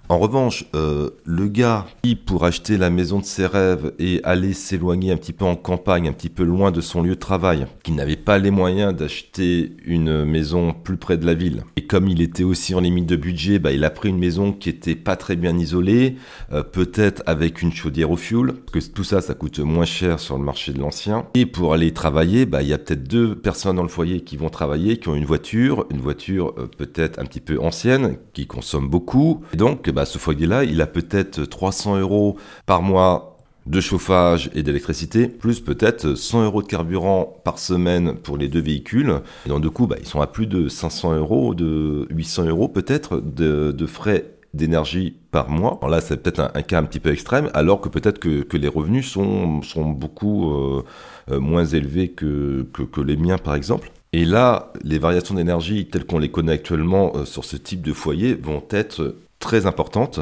En 0.07 0.19
revanche, 0.19 0.65
euh, 0.75 1.09
le 1.23 1.47
gars 1.47 1.87
qui, 2.03 2.15
pour 2.15 2.45
acheter 2.45 2.77
la 2.77 2.91
maison 2.91 3.19
de 3.19 3.25
ses 3.25 3.47
rêves 3.47 3.91
et 3.97 4.21
aller 4.23 4.53
s'éloigner 4.53 5.11
un 5.11 5.17
petit 5.17 5.33
peu 5.33 5.45
en 5.45 5.55
campagne, 5.55 6.07
un 6.07 6.13
petit 6.13 6.29
peu 6.29 6.43
loin 6.43 6.69
de 6.69 6.79
son 6.79 7.01
lieu 7.01 7.15
de 7.15 7.19
travail, 7.19 7.65
qui 7.81 7.91
n'avait 7.91 8.15
pas 8.15 8.37
les 8.37 8.51
moyens 8.51 8.93
d'acheter 8.93 9.71
une 9.83 10.23
maison 10.23 10.73
plus 10.73 10.97
près 10.97 11.17
de 11.17 11.25
la 11.25 11.33
ville, 11.33 11.63
et 11.75 11.87
comme 11.87 12.07
il 12.07 12.21
était 12.21 12.43
aussi 12.43 12.75
en 12.75 12.81
limite 12.81 13.07
de 13.07 13.15
budget, 13.15 13.57
bah, 13.57 13.71
il 13.71 13.83
a 13.83 13.89
pris 13.89 14.09
une 14.09 14.19
maison 14.19 14.53
qui 14.53 14.69
était 14.69 14.95
pas 14.95 15.15
très 15.15 15.35
bien 15.35 15.57
isolée, 15.57 16.17
euh, 16.51 16.61
peut-être 16.61 17.23
avec 17.25 17.63
une 17.63 17.73
chaudière 17.73 18.11
au 18.11 18.17
fioul, 18.17 18.53
parce 18.71 18.87
que 18.87 18.93
tout 18.93 19.03
ça, 19.03 19.21
ça 19.21 19.33
coûte 19.33 19.57
moins 19.57 19.85
cher 19.85 20.19
sur 20.19 20.37
le 20.37 20.43
marché 20.43 20.71
de 20.71 20.79
l'ancien. 20.79 21.25
Et 21.33 21.47
pour 21.47 21.73
aller 21.73 21.93
travailler, 21.93 22.45
bah, 22.45 22.61
il 22.61 22.67
y 22.67 22.73
a 22.73 22.77
peut-être 22.77 23.07
deux 23.07 23.35
personnes 23.35 23.77
dans 23.77 23.83
le 23.83 23.89
foyer 23.89 24.21
qui 24.21 24.37
vont 24.37 24.49
travailler, 24.49 24.97
qui 24.97 25.09
ont 25.09 25.15
une 25.15 25.25
voiture, 25.25 25.87
une 25.89 26.01
voiture 26.01 26.53
euh, 26.59 26.67
peut-être 26.67 27.17
un 27.19 27.25
petit 27.25 27.41
peu 27.41 27.59
ancienne, 27.59 28.17
qui 28.33 28.45
consomme 28.45 28.87
beaucoup, 28.87 29.41
et 29.51 29.57
donc 29.57 29.89
bah, 29.95 30.05
ce 30.05 30.17
foyer-là, 30.17 30.65
il 30.65 30.81
a 30.81 30.87
peut-être 30.87 31.45
300 31.45 31.97
euros 31.99 32.35
par 32.65 32.81
mois 32.81 33.37
de 33.65 33.79
chauffage 33.79 34.51
et 34.53 34.61
d'électricité, 34.61 35.27
plus 35.27 35.61
peut-être 35.61 36.15
100 36.15 36.43
euros 36.43 36.61
de 36.61 36.67
carburant 36.67 37.41
par 37.43 37.57
semaine 37.57 38.15
pour 38.15 38.37
les 38.37 38.49
deux 38.49 38.59
véhicules. 38.59 39.21
Et 39.45 39.49
donc 39.49 39.61
du 39.61 39.69
coup, 39.69 39.87
bah, 39.87 39.95
ils 39.99 40.05
sont 40.05 40.21
à 40.21 40.27
plus 40.27 40.47
de 40.47 40.67
500 40.67 41.15
euros, 41.15 41.55
de 41.55 42.07
800 42.11 42.45
euros 42.47 42.67
peut-être 42.67 43.21
de, 43.21 43.85
frais 43.87 44.25
d'énergie 44.53 45.15
par 45.31 45.49
mois. 45.49 45.77
Alors 45.81 45.89
là, 45.89 46.01
c'est 46.01 46.17
peut-être 46.17 46.51
un, 46.53 46.61
cas 46.61 46.77
un 46.77 46.83
petit 46.83 46.99
peu 46.99 47.11
extrême, 47.11 47.49
alors 47.53 47.81
que 47.81 47.89
peut-être 47.89 48.19
que, 48.19 48.57
les 48.57 48.67
revenus 48.67 49.09
sont, 49.09 49.61
beaucoup 49.87 50.51
euh, 50.51 50.83
euh, 51.31 51.39
moins 51.39 51.65
élevés 51.65 52.09
que, 52.09 52.67
que, 52.73 53.01
les 53.01 53.15
miens, 53.17 53.37
par 53.37 53.55
exemple. 53.55 53.91
Et 54.13 54.23
là, 54.23 54.71
les 54.83 54.99
variations 54.99 55.35
d'énergie 55.35 55.87
telles 55.87 56.05
qu'on 56.05 56.19
les 56.19 56.29
connaît 56.29 56.53
actuellement 56.53 57.13
euh, 57.15 57.25
sur 57.25 57.43
ce 57.43 57.57
type 57.57 57.81
de 57.81 57.91
foyer 57.91 58.33
vont 58.33 58.63
être 58.69 59.15
très 59.45 59.65
importante 59.67 60.19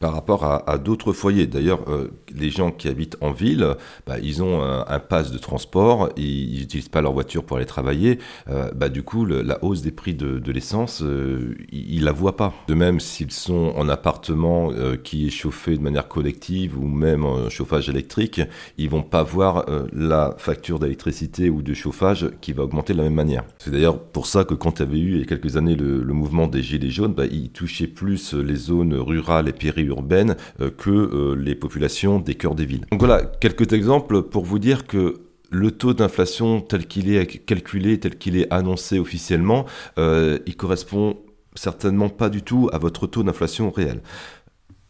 par 0.00 0.14
rapport 0.14 0.44
à, 0.44 0.78
d'autres 0.78 1.12
foyers. 1.12 1.46
D'ailleurs, 1.46 1.80
euh, 1.88 2.08
les 2.34 2.48
gens 2.48 2.70
qui 2.70 2.88
habitent 2.88 3.18
en 3.20 3.32
ville, 3.32 3.76
bah, 4.06 4.18
ils 4.18 4.42
ont 4.42 4.62
un, 4.62 4.98
pass 4.98 5.30
de 5.30 5.36
transport, 5.36 6.08
ils 6.16 6.60
n'utilisent 6.60 6.88
pas 6.88 7.02
leur 7.02 7.12
voiture 7.12 7.44
pour 7.44 7.58
aller 7.58 7.66
travailler. 7.66 8.18
Euh, 8.48 8.70
bah, 8.74 8.88
du 8.88 9.02
coup, 9.02 9.26
la 9.26 9.62
hausse 9.62 9.82
des 9.82 9.90
prix 9.90 10.14
de, 10.14 10.50
l'essence, 10.50 11.02
euh, 11.02 11.54
ils 11.70 12.00
ne 12.00 12.06
la 12.06 12.12
voient 12.12 12.36
pas. 12.36 12.54
De 12.66 12.72
même, 12.72 12.98
s'ils 12.98 13.30
sont 13.30 13.74
en 13.76 13.88
appartement 13.90 14.70
qui 15.04 15.26
est 15.26 15.30
chauffé 15.30 15.76
de 15.76 15.82
manière 15.82 16.08
collective 16.08 16.78
ou 16.78 16.86
même 16.86 17.24
en 17.24 17.50
chauffage 17.50 17.90
électrique, 17.90 18.40
ils 18.78 18.88
vont 18.88 19.02
pas 19.02 19.22
voir 19.22 19.66
la 19.92 20.34
facture 20.38 20.78
d'électricité 20.78 21.50
ou 21.50 21.60
de 21.60 21.74
chauffage 21.74 22.30
qui 22.40 22.54
va 22.54 22.62
augmenter 22.62 22.94
de 22.94 22.98
la 22.98 23.04
même 23.04 23.14
manière. 23.14 23.44
C'est 23.58 23.70
d'ailleurs 23.70 23.98
pour 23.98 24.26
ça 24.26 24.44
que 24.44 24.54
quand 24.54 24.80
il 24.80 24.82
y 24.82 24.86
avait 24.86 24.98
eu 24.98 25.12
il 25.12 25.18
y 25.18 25.22
a 25.22 25.26
quelques 25.26 25.56
années 25.58 25.76
le, 25.76 26.02
mouvement 26.14 26.46
des 26.46 26.62
Gilets 26.62 26.90
jaunes, 26.90 27.12
bah, 27.12 27.26
il 27.26 27.50
plus 27.94 28.34
les 28.34 28.56
zones 28.56 28.94
rurales 28.94 29.48
et 29.48 29.52
périurbaines 29.52 29.89
urbaines 29.90 30.36
euh, 30.60 30.70
que 30.70 30.90
euh, 30.90 31.34
les 31.34 31.54
populations 31.54 32.18
des 32.18 32.34
cœurs 32.34 32.54
des 32.54 32.64
villes. 32.64 32.86
Donc 32.90 33.00
voilà, 33.00 33.22
quelques 33.22 33.72
exemples 33.72 34.22
pour 34.22 34.44
vous 34.44 34.58
dire 34.58 34.86
que 34.86 35.20
le 35.50 35.70
taux 35.72 35.94
d'inflation 35.94 36.60
tel 36.60 36.86
qu'il 36.86 37.12
est 37.12 37.26
calculé, 37.44 37.98
tel 37.98 38.16
qu'il 38.16 38.36
est 38.36 38.50
annoncé 38.52 38.98
officiellement, 38.98 39.66
euh, 39.98 40.38
il 40.46 40.56
correspond 40.56 41.18
certainement 41.54 42.08
pas 42.08 42.28
du 42.28 42.42
tout 42.42 42.70
à 42.72 42.78
votre 42.78 43.06
taux 43.06 43.22
d'inflation 43.22 43.70
réel. 43.70 44.00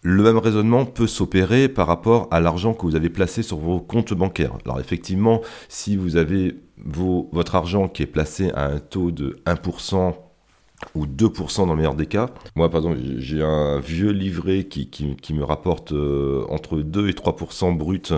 Le 0.03 0.23
même 0.23 0.39
raisonnement 0.39 0.87
peut 0.87 1.07
s'opérer 1.07 1.69
par 1.69 1.87
rapport 1.87 2.29
à 2.31 2.41
l'argent 2.41 2.73
que 2.73 2.83
vous 2.83 2.97
avez 2.97 3.11
placé 3.11 3.43
sur 3.43 3.59
vos 3.59 3.81
comptes 3.81 4.15
bancaires. 4.15 4.57
Alors 4.65 4.81
effectivement, 4.81 5.43
si 5.69 5.97
vous 5.97 6.17
avez 6.17 6.57
votre 7.33 7.55
argent 7.55 7.89
qui 7.89 8.03
est 8.03 8.07
placé 8.07 8.51
à 8.53 8.67
un 8.67 8.79
taux 8.79 9.11
de 9.11 9.37
1% 9.45 10.15
ou 10.95 11.07
2% 11.07 11.67
dans 11.67 11.73
le 11.73 11.77
meilleur 11.77 11.95
des 11.95 12.07
cas. 12.07 12.31
Moi, 12.57 12.71
par 12.71 12.81
exemple, 12.81 12.99
j'ai 13.19 13.43
un 13.43 13.81
vieux 13.81 14.11
livret 14.11 14.65
qui, 14.65 15.07
me 15.33 15.45
rapporte 15.45 15.93
euh, 15.93 16.45
entre 16.49 16.79
2 16.79 17.09
et 17.09 17.13
3% 17.13 17.77
brut 17.77 18.13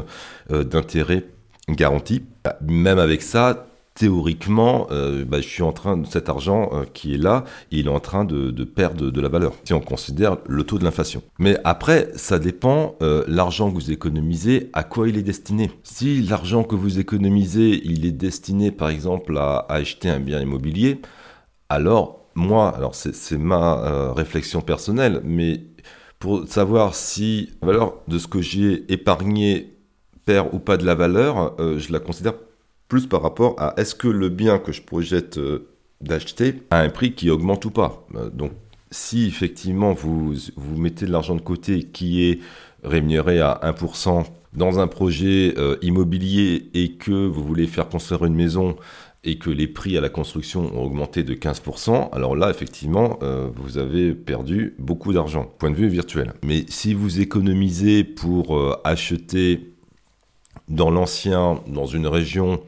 euh, 0.50 0.64
d'intérêt 0.64 1.24
garanti. 1.68 2.22
Bah, 2.44 2.56
même 2.62 2.98
avec 2.98 3.22
ça, 3.22 3.66
théoriquement, 3.94 4.86
euh, 4.90 5.24
bah, 5.24 5.40
je 5.40 5.46
suis 5.46 5.62
en 5.62 5.72
train 5.72 5.98
de 5.98 6.06
cet 6.06 6.28
argent 6.28 6.70
qui 6.94 7.14
est 7.14 7.18
là, 7.18 7.44
il 7.70 7.86
est 7.86 7.90
en 7.90 8.00
train 8.00 8.24
de, 8.24 8.64
perdre 8.64 9.10
de 9.10 9.20
la 9.20 9.28
valeur. 9.28 9.52
Si 9.64 9.74
on 9.74 9.80
considère 9.80 10.38
le 10.46 10.64
taux 10.64 10.78
de 10.78 10.84
l'inflation. 10.84 11.22
Mais 11.38 11.58
après, 11.64 12.10
ça 12.16 12.38
dépend 12.38 12.96
l'argent 13.28 13.70
que 13.70 13.74
vous 13.74 13.90
économisez, 13.90 14.70
à 14.72 14.82
quoi 14.82 15.08
il 15.08 15.18
est 15.18 15.22
destiné. 15.22 15.70
Si 15.82 16.22
l'argent 16.22 16.64
que 16.64 16.74
vous 16.74 16.98
économisez, 16.98 17.82
il 17.84 18.06
est 18.06 18.12
destiné, 18.12 18.70
par 18.70 18.88
exemple, 18.88 19.36
à 19.36 19.66
acheter 19.68 20.08
un 20.08 20.20
bien 20.20 20.40
immobilier, 20.40 21.00
alors 21.68 22.21
moi, 22.34 22.74
alors 22.74 22.94
c'est 22.94 23.38
ma 23.38 23.84
euh, 23.84 24.12
réflexion 24.12 24.60
personnelle, 24.60 25.20
mais 25.24 25.60
pour 26.18 26.46
savoir 26.46 26.94
si 26.94 27.50
la 27.60 27.68
valeur 27.68 27.94
de 28.08 28.18
ce 28.18 28.28
que 28.28 28.40
j'ai 28.40 28.90
épargné 28.92 29.74
perd 30.24 30.48
ou 30.52 30.58
pas 30.58 30.76
de 30.76 30.86
la 30.86 30.94
valeur, 30.94 31.54
euh, 31.60 31.78
je 31.78 31.92
la 31.92 31.98
considère 31.98 32.34
plus 32.88 33.06
par 33.06 33.22
rapport 33.22 33.54
à 33.58 33.74
est-ce 33.76 33.94
que 33.94 34.08
le 34.08 34.28
bien 34.28 34.58
que 34.58 34.72
je 34.72 34.82
projette 34.82 35.38
euh, 35.38 35.68
d'acheter 36.00 36.62
a 36.70 36.80
un 36.80 36.88
prix 36.90 37.14
qui 37.14 37.30
augmente 37.30 37.64
ou 37.64 37.70
pas. 37.70 38.04
donc 38.32 38.52
si 38.90 39.26
effectivement 39.26 39.92
vous, 39.92 40.34
vous 40.56 40.76
mettez 40.76 41.06
de 41.06 41.12
l'argent 41.12 41.34
de 41.34 41.40
côté 41.40 41.84
qui 41.84 42.24
est 42.24 42.40
rémunéré 42.82 43.40
à 43.40 43.60
1% 43.62 44.24
dans 44.52 44.78
un 44.78 44.86
projet 44.86 45.54
immobilier 45.80 46.70
et 46.74 46.92
que 46.92 47.26
vous 47.26 47.42
voulez 47.42 47.66
faire 47.66 47.88
construire 47.88 48.24
une 48.26 48.34
maison 48.34 48.76
et 49.24 49.38
que 49.38 49.50
les 49.50 49.68
prix 49.68 49.96
à 49.96 50.00
la 50.00 50.08
construction 50.08 50.62
ont 50.76 50.84
augmenté 50.84 51.22
de 51.22 51.34
15%, 51.34 52.10
alors 52.12 52.34
là, 52.34 52.50
effectivement, 52.50 53.18
euh, 53.22 53.48
vous 53.54 53.78
avez 53.78 54.14
perdu 54.14 54.74
beaucoup 54.78 55.12
d'argent, 55.12 55.52
point 55.58 55.70
de 55.70 55.76
vue 55.76 55.88
virtuel. 55.88 56.32
Mais 56.42 56.64
si 56.68 56.92
vous 56.92 57.20
économisez 57.20 58.02
pour 58.02 58.56
euh, 58.56 58.76
acheter 58.84 59.74
dans 60.68 60.90
l'ancien, 60.90 61.60
dans 61.68 61.86
une 61.86 62.06
région 62.06 62.60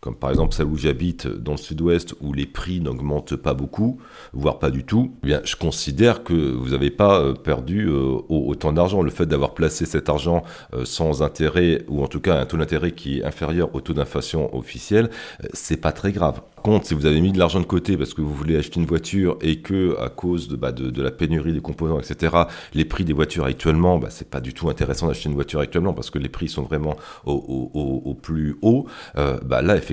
comme 0.00 0.16
par 0.16 0.30
exemple 0.30 0.54
celle 0.54 0.66
où 0.66 0.76
j'habite 0.76 1.26
dans 1.26 1.52
le 1.52 1.58
sud-ouest, 1.58 2.14
où 2.20 2.32
les 2.32 2.46
prix 2.46 2.80
n'augmentent 2.80 3.36
pas 3.36 3.52
beaucoup, 3.52 4.00
voire 4.32 4.58
pas 4.58 4.70
du 4.70 4.84
tout, 4.84 5.12
eh 5.22 5.26
bien, 5.26 5.40
je 5.44 5.56
considère 5.56 6.24
que 6.24 6.32
vous 6.32 6.70
n'avez 6.70 6.90
pas 6.90 7.20
euh, 7.20 7.34
perdu 7.34 7.86
euh, 7.88 8.16
autant 8.28 8.72
d'argent. 8.72 9.02
Le 9.02 9.10
fait 9.10 9.26
d'avoir 9.26 9.52
placé 9.52 9.84
cet 9.84 10.08
argent 10.08 10.42
euh, 10.72 10.84
sans 10.86 11.22
intérêt, 11.22 11.84
ou 11.88 12.02
en 12.02 12.06
tout 12.06 12.20
cas 12.20 12.40
un 12.40 12.46
taux 12.46 12.56
d'intérêt 12.56 12.92
qui 12.92 13.18
est 13.18 13.24
inférieur 13.24 13.74
au 13.74 13.80
taux 13.82 13.92
d'inflation 13.92 14.54
officiel, 14.56 15.10
c'est 15.52 15.76
pas 15.76 15.92
très 15.92 16.12
grave 16.12 16.40
contre, 16.60 16.86
si 16.86 16.94
vous 16.94 17.06
avez 17.06 17.20
mis 17.20 17.32
de 17.32 17.38
l'argent 17.38 17.60
de 17.60 17.64
côté 17.64 17.96
parce 17.96 18.14
que 18.14 18.20
vous 18.20 18.34
voulez 18.34 18.56
acheter 18.56 18.80
une 18.80 18.86
voiture 18.86 19.36
et 19.40 19.60
que 19.60 19.98
à 19.98 20.08
cause 20.08 20.48
de, 20.48 20.56
bah, 20.56 20.72
la 20.96 21.10
pénurie 21.10 21.52
des 21.52 21.60
composants, 21.60 21.98
etc., 21.98 22.36
les 22.74 22.84
prix 22.84 23.04
des 23.04 23.12
voitures 23.12 23.44
actuellement, 23.44 23.98
bah, 23.98 24.08
c'est 24.10 24.28
pas 24.28 24.40
du 24.40 24.54
tout 24.54 24.68
intéressant 24.68 25.08
d'acheter 25.08 25.28
une 25.28 25.34
voiture 25.34 25.60
actuellement 25.60 25.92
parce 25.92 26.10
que 26.10 26.18
les 26.18 26.28
prix 26.28 26.48
sont 26.48 26.62
vraiment 26.62 26.96
au, 27.26 28.16
plus 28.20 28.56
haut. 28.62 28.86
Euh, 29.16 29.38
bah, 29.44 29.62
là, 29.62 29.76
effectivement, 29.76 29.89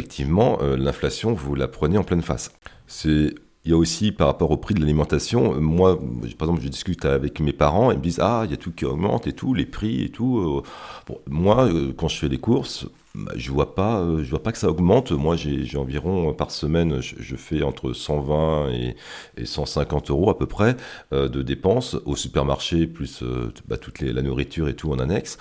euh, 0.62 0.77
l'inflation, 0.77 1.34
vous 1.34 1.56
la 1.56 1.68
prenez 1.68 1.98
en 1.98 2.04
pleine 2.04 2.22
face. 2.22 2.51
C'est 2.88 3.34
il 3.66 3.72
y 3.72 3.74
a 3.74 3.77
aussi 3.77 4.13
par 4.13 4.27
rapport 4.27 4.51
au 4.51 4.56
prix 4.56 4.75
de 4.75 4.80
l'alimentation, 4.80 5.60
moi, 5.60 6.00
par 6.38 6.48
exemple, 6.48 6.62
je 6.62 6.70
discute 6.70 7.04
avec 7.04 7.42
mes 7.42 7.51
parents, 7.51 7.92
ils 7.92 7.98
me 7.98 8.04
disent 8.04 8.22
Ah, 8.22 8.44
il 8.46 8.51
y 8.51 8.54
a 8.54 8.58
tout 8.58 8.72
qui 8.72 8.86
augmente 8.86 9.27
et 9.27 9.34
tout, 9.34 9.54
les 9.54 9.66
prix 9.66 10.06
et 10.06 10.10
tout. 10.10 10.63
Euh. 11.10 11.13
moi, 11.30 11.70
quand 11.98 12.08
je 12.08 12.18
fais 12.18 12.30
des 12.30 12.38
courses, 12.38 12.88
bah, 13.18 13.32
je 13.36 13.51
vois 13.51 13.74
pas, 13.74 14.00
euh, 14.01 14.24
je 14.24 14.30
vois 14.30 14.44
pas 14.44 14.51
que 14.51 14.60
ça 14.60 14.70
augmente. 14.70 15.12
Moi, 15.12 15.36
j'ai 15.36 15.77
environ 15.77 16.30
euh, 16.30 16.34
par 16.34 16.51
semaine, 16.51 17.01
je, 17.01 17.36
fais 17.36 17.63
entre 17.63 17.94
120 17.94 18.70
et, 18.70 18.96
150 19.44 20.12
euros 20.12 20.30
à 20.30 20.38
peu 20.38 20.46
près 20.46 20.77
euh, 21.13 21.27
de 21.27 21.42
dépenses 21.42 21.96
au 22.06 22.16
supermarché 22.16 22.86
plus 22.86 23.24
bah, 23.68 23.77
toute 23.77 24.01
la 24.01 24.22
nourriture 24.22 24.70
et 24.70 24.75
tout 24.75 24.92
en 24.92 25.00
annexe. 25.00 25.39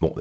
Bon, 0.00 0.14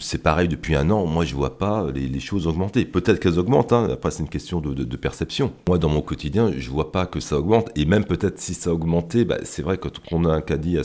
c'est 0.00 0.24
pareil 0.24 0.48
depuis 0.48 0.74
un 0.74 0.90
an, 0.90 1.06
moi 1.06 1.24
je 1.24 1.32
vois 1.36 1.56
pas 1.56 1.86
les, 1.94 2.18
choses 2.18 2.48
augmenter. 2.48 2.84
Peut-être 2.84 3.20
qu'elles 3.20 3.38
augmentent, 3.38 3.72
hein. 3.72 3.86
après 3.92 4.10
c'est 4.10 4.24
une 4.24 4.28
question 4.28 4.60
de, 4.60 4.96
perception. 4.96 5.52
Moi 5.68 5.78
dans 5.78 5.88
mon 5.88 6.00
quotidien, 6.00 6.50
je 6.56 6.68
vois 6.68 6.90
pas 6.90 7.06
que 7.06 7.20
ça 7.20 7.38
augmente, 7.38 7.70
et 7.76 7.84
même 7.84 8.04
peut-être 8.04 8.40
si 8.40 8.54
ça 8.54 8.72
augmentait, 8.72 9.24
bah, 9.24 9.36
c'est 9.44 9.62
vrai 9.62 9.78
que 9.78 9.86
quand 9.86 10.00
on 10.10 10.24
a 10.24 10.32
un 10.32 10.40
caddie 10.40 10.78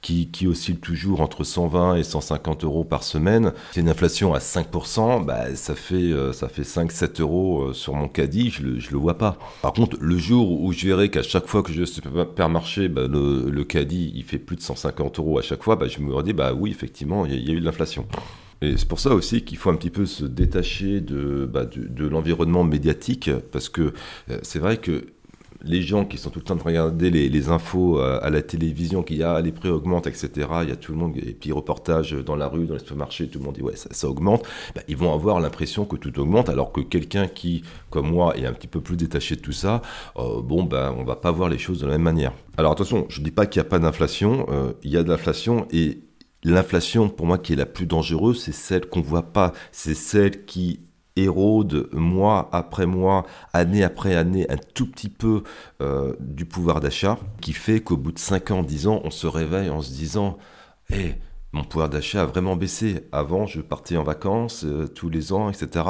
qui, 0.00 0.46
oscille 0.46 0.78
toujours 0.78 1.20
entre 1.20 1.44
120 1.44 1.96
et 1.96 2.04
150 2.04 2.64
euros 2.64 2.84
par 2.84 3.02
semaine, 3.02 3.52
c'est 3.72 3.82
une 3.82 3.90
inflation 3.90 4.32
à 4.32 4.38
5%, 4.38 5.26
bah, 5.26 5.54
ça 5.54 5.74
fait, 5.74 5.94
euh, 5.94 6.32
ça 6.32 6.48
fait 6.48 6.62
5-7 6.62 7.20
euros 7.20 7.64
euh, 7.64 7.72
sur 7.74 7.92
mon 7.92 8.08
caddie, 8.08 8.48
je 8.48 8.62
le, 8.62 8.80
je 8.80 8.92
le 8.92 8.96
vois 8.96 9.18
pas. 9.18 9.36
Par 9.60 9.74
contre, 9.74 9.98
le 10.00 10.16
jour 10.16 10.62
où 10.62 10.72
je 10.72 10.86
verrai 10.86 11.10
qu'à 11.10 11.22
chaque 11.22 11.46
fois 11.46 11.62
que 11.62 11.70
je 11.70 11.76
vais 11.76 11.82
au 11.82 11.86
supermarché, 11.86 12.88
bah, 12.88 13.06
le, 13.06 13.50
le 13.50 13.64
caddie 13.64 14.10
il 14.14 14.24
fait 14.24 14.38
plus 14.38 14.56
de 14.56 14.62
150 14.62 15.18
euros 15.18 15.38
à 15.38 15.42
chaque 15.42 15.62
fois, 15.62 15.76
bah, 15.76 15.86
je 15.86 16.00
me 16.00 16.22
dis, 16.22 16.32
bah 16.32 16.54
oui, 16.54 16.70
effectivement, 16.70 17.26
il 17.26 17.46
y, 17.46 17.50
a 17.50 17.54
eu 17.54 17.57
de 17.60 17.64
l'inflation. 17.64 18.06
Et 18.60 18.76
c'est 18.76 18.88
pour 18.88 18.98
ça 18.98 19.14
aussi 19.14 19.42
qu'il 19.42 19.56
faut 19.56 19.70
un 19.70 19.76
petit 19.76 19.90
peu 19.90 20.04
se 20.04 20.24
détacher 20.24 21.00
de, 21.00 21.48
bah, 21.50 21.64
de, 21.64 22.06
l'environnement 22.06 22.64
médiatique, 22.64 23.30
parce 23.52 23.68
que 23.68 23.92
euh, 24.30 24.38
c'est 24.42 24.58
vrai 24.58 24.78
que 24.78 25.06
les 25.62 25.82
gens 25.82 26.04
qui 26.04 26.18
sont 26.18 26.30
tout 26.30 26.38
le 26.38 26.44
temps 26.44 26.56
de 26.56 26.62
regarder 26.62 27.10
les, 27.10 27.48
infos 27.48 28.00
euh, 28.00 28.18
à 28.22 28.30
la 28.30 28.42
télévision, 28.42 29.02
qui 29.02 29.22
a 29.22 29.34
ah, 29.34 29.40
les 29.40 29.52
prix 29.52 29.68
augmentent, 29.68 30.06
etc. 30.06 30.30
Il 30.62 30.68
y 30.68 30.72
a 30.72 30.76
tout 30.76 30.92
le 30.92 30.98
monde, 30.98 31.14
des 31.14 31.32
petits 31.32 31.52
reportages 31.52 32.12
dans 32.12 32.36
la 32.36 32.48
rue, 32.48 32.66
dans 32.66 32.74
les 32.74 32.80
supermarchés, 32.80 33.28
tout 33.28 33.38
le 33.38 33.44
monde 33.44 33.54
dit 33.54 33.62
ouais, 33.62 33.74
ça, 33.76 34.08
augmente. 34.08 34.44
Bah, 34.74 34.82
ils 34.88 34.96
vont 34.96 35.12
avoir 35.12 35.40
l'impression 35.40 35.84
que 35.84 35.96
tout 35.96 36.18
augmente, 36.18 36.48
alors 36.48 36.72
que 36.72 36.80
quelqu'un 36.80 37.26
qui, 37.26 37.62
comme 37.90 38.10
moi, 38.10 38.36
est 38.36 38.46
un 38.46 38.52
petit 38.52 38.68
peu 38.68 38.80
plus 38.80 38.96
détaché 38.96 39.36
de 39.36 39.40
tout 39.40 39.52
ça, 39.52 39.82
euh, 40.16 40.40
bon, 40.42 40.64
ben, 40.64 40.94
on 40.96 41.04
va 41.04 41.16
pas 41.16 41.30
voir 41.30 41.48
les 41.48 41.58
choses 41.58 41.80
de 41.80 41.86
la 41.86 41.92
même 41.92 42.02
manière. 42.02 42.32
Alors 42.56 42.72
attention, 42.72 43.06
je 43.08 43.20
ne 43.20 43.24
dis 43.24 43.30
pas 43.30 43.46
qu'il 43.46 43.60
n'y 43.60 43.66
a 43.66 43.70
pas 43.70 43.78
d'inflation, 43.78 44.46
il 44.82 44.90
y 44.90 44.96
a 44.96 45.04
de 45.04 45.08
l'inflation 45.08 45.68
et 45.70 45.98
l'inflation, 46.44 47.08
pour 47.08 47.26
moi, 47.26 47.38
qui 47.38 47.52
est 47.52 47.56
la 47.56 47.66
plus 47.66 47.86
dangereuse, 47.86 48.42
c'est 48.42 48.52
celle 48.52 48.86
qu'on 48.86 49.00
voit 49.00 49.32
pas, 49.32 49.52
c'est 49.72 49.94
celle 49.94 50.44
qui 50.44 50.80
érode 51.18 51.88
mois 51.92 52.48
après 52.52 52.86
mois, 52.86 53.26
année 53.52 53.82
après 53.82 54.14
année, 54.14 54.46
un 54.50 54.56
tout 54.56 54.86
petit 54.86 55.08
peu 55.08 55.42
euh, 55.82 56.14
du 56.20 56.44
pouvoir 56.44 56.80
d'achat, 56.80 57.18
qui 57.40 57.52
fait 57.52 57.80
qu'au 57.80 57.96
bout 57.96 58.12
de 58.12 58.18
5 58.18 58.50
ans, 58.50 58.62
10 58.62 58.86
ans, 58.86 59.00
on 59.04 59.10
se 59.10 59.26
réveille 59.26 59.70
en 59.70 59.82
se 59.82 59.92
disant 59.92 60.38
Eh, 60.90 61.14
mon 61.52 61.64
pouvoir 61.64 61.88
d'achat 61.88 62.22
a 62.22 62.26
vraiment 62.26 62.56
baissé. 62.56 63.08
Avant, 63.10 63.46
je 63.46 63.60
partais 63.60 63.96
en 63.96 64.04
vacances 64.04 64.64
euh, 64.64 64.86
tous 64.86 65.08
les 65.08 65.32
ans, 65.32 65.50
etc. 65.50 65.84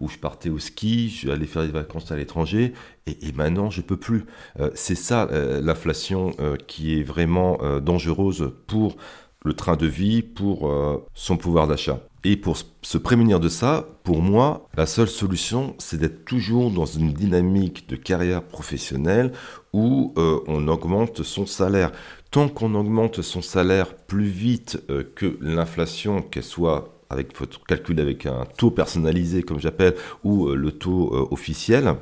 Ou 0.00 0.08
je 0.08 0.18
partais 0.18 0.48
au 0.48 0.58
ski, 0.58 1.10
je 1.10 1.30
allais 1.30 1.46
faire 1.46 1.64
des 1.64 1.72
vacances 1.72 2.10
à 2.10 2.16
l'étranger. 2.16 2.72
Et, 3.06 3.32
maintenant, 3.32 3.68
je 3.68 3.82
peux 3.82 3.96
plus. 3.96 4.24
Euh, 4.58 4.70
c'est 4.74 4.94
ça 4.94 5.28
l'inflation 5.60 6.32
qui 6.66 6.98
est 6.98 7.02
vraiment 7.02 7.58
dangereuse 7.80 8.52
pour 8.66 8.96
le 9.44 9.54
train 9.54 9.76
de 9.76 9.86
vie, 9.86 10.22
pour 10.22 10.70
son 11.14 11.36
pouvoir 11.36 11.66
d'achat. 11.66 11.98
Et 12.24 12.36
pour 12.36 12.56
se 12.82 12.98
prémunir 12.98 13.40
de 13.40 13.48
ça, 13.48 13.88
pour 14.04 14.22
moi, 14.22 14.68
la 14.76 14.86
seule 14.86 15.08
solution, 15.08 15.74
c'est 15.78 15.98
d'être 15.98 16.24
toujours 16.24 16.70
dans 16.70 16.86
une 16.86 17.12
dynamique 17.12 17.88
de 17.88 17.96
carrière 17.96 18.44
professionnelle 18.44 19.32
où 19.72 20.14
euh, 20.16 20.38
on 20.46 20.68
augmente 20.68 21.24
son 21.24 21.46
salaire. 21.46 21.90
Tant 22.30 22.48
qu'on 22.48 22.76
augmente 22.76 23.22
son 23.22 23.42
salaire 23.42 23.96
plus 23.96 24.26
vite 24.26 24.80
euh, 24.88 25.02
que 25.16 25.36
l'inflation, 25.40 26.22
qu'elle 26.22 26.44
soit 26.44 26.94
avec 27.10 27.36
votre 27.36 27.64
calcul 27.64 28.00
avec 28.00 28.26
un 28.26 28.44
taux 28.56 28.70
personnalisé, 28.70 29.42
comme 29.42 29.58
j'appelle, 29.58 29.94
ou 30.22 30.46
euh, 30.46 30.54
le 30.54 30.70
taux 30.70 31.28
officiel, 31.32 31.96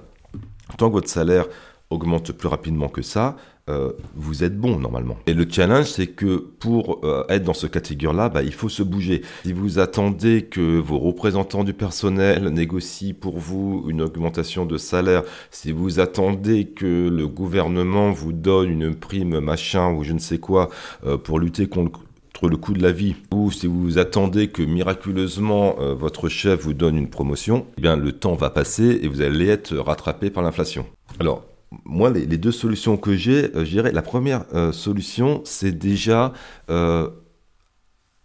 tant 0.76 0.88
que 0.88 0.94
votre 0.94 1.08
salaire 1.08 1.46
augmente 1.88 2.32
plus 2.32 2.48
rapidement 2.48 2.88
que 2.88 3.02
ça, 3.02 3.36
euh, 3.70 3.92
vous 4.16 4.42
êtes 4.44 4.58
bon 4.58 4.78
normalement. 4.78 5.16
Et 5.26 5.34
le 5.34 5.46
challenge, 5.48 5.86
c'est 5.86 6.08
que 6.08 6.36
pour 6.36 7.00
euh, 7.04 7.24
être 7.28 7.44
dans 7.44 7.54
ce 7.54 7.66
figure-là, 7.66 8.28
bah, 8.28 8.42
il 8.42 8.52
faut 8.52 8.68
se 8.68 8.82
bouger. 8.82 9.22
Si 9.44 9.52
vous 9.52 9.78
attendez 9.78 10.42
que 10.42 10.78
vos 10.78 10.98
représentants 10.98 11.64
du 11.64 11.72
personnel 11.72 12.48
négocient 12.48 13.14
pour 13.18 13.38
vous 13.38 13.84
une 13.88 14.02
augmentation 14.02 14.66
de 14.66 14.76
salaire, 14.76 15.22
si 15.50 15.72
vous 15.72 16.00
attendez 16.00 16.66
que 16.66 17.08
le 17.08 17.26
gouvernement 17.28 18.10
vous 18.10 18.32
donne 18.32 18.70
une 18.70 18.94
prime 18.94 19.38
machin 19.40 19.92
ou 19.92 20.02
je 20.02 20.12
ne 20.12 20.18
sais 20.18 20.38
quoi 20.38 20.68
euh, 21.06 21.16
pour 21.16 21.38
lutter 21.38 21.68
contre 21.68 22.00
le 22.42 22.56
coût 22.56 22.72
de 22.72 22.82
la 22.82 22.92
vie, 22.92 23.16
ou 23.32 23.50
si 23.50 23.66
vous 23.66 23.98
attendez 23.98 24.48
que 24.48 24.62
miraculeusement 24.62 25.76
votre 25.94 26.30
chef 26.30 26.62
vous 26.62 26.72
donne 26.72 26.96
une 26.96 27.10
promotion, 27.10 27.66
eh 27.76 27.82
bien 27.82 27.96
le 27.96 28.12
temps 28.12 28.34
va 28.34 28.48
passer 28.48 28.98
et 29.02 29.08
vous 29.08 29.20
allez 29.20 29.48
être 29.48 29.76
rattrapé 29.76 30.30
par 30.30 30.42
l'inflation. 30.42 30.86
Alors, 31.18 31.44
moi, 31.84 32.10
les, 32.10 32.26
deux 32.26 32.52
solutions 32.52 32.96
que 32.96 33.16
j'ai, 33.16 33.54
euh, 33.54 33.64
je 33.64 33.70
dirais, 33.70 33.92
la 33.92 34.02
première 34.02 34.44
euh, 34.54 34.72
solution, 34.72 35.42
c'est 35.44 35.72
déjà 35.72 36.32
euh, 36.68 37.08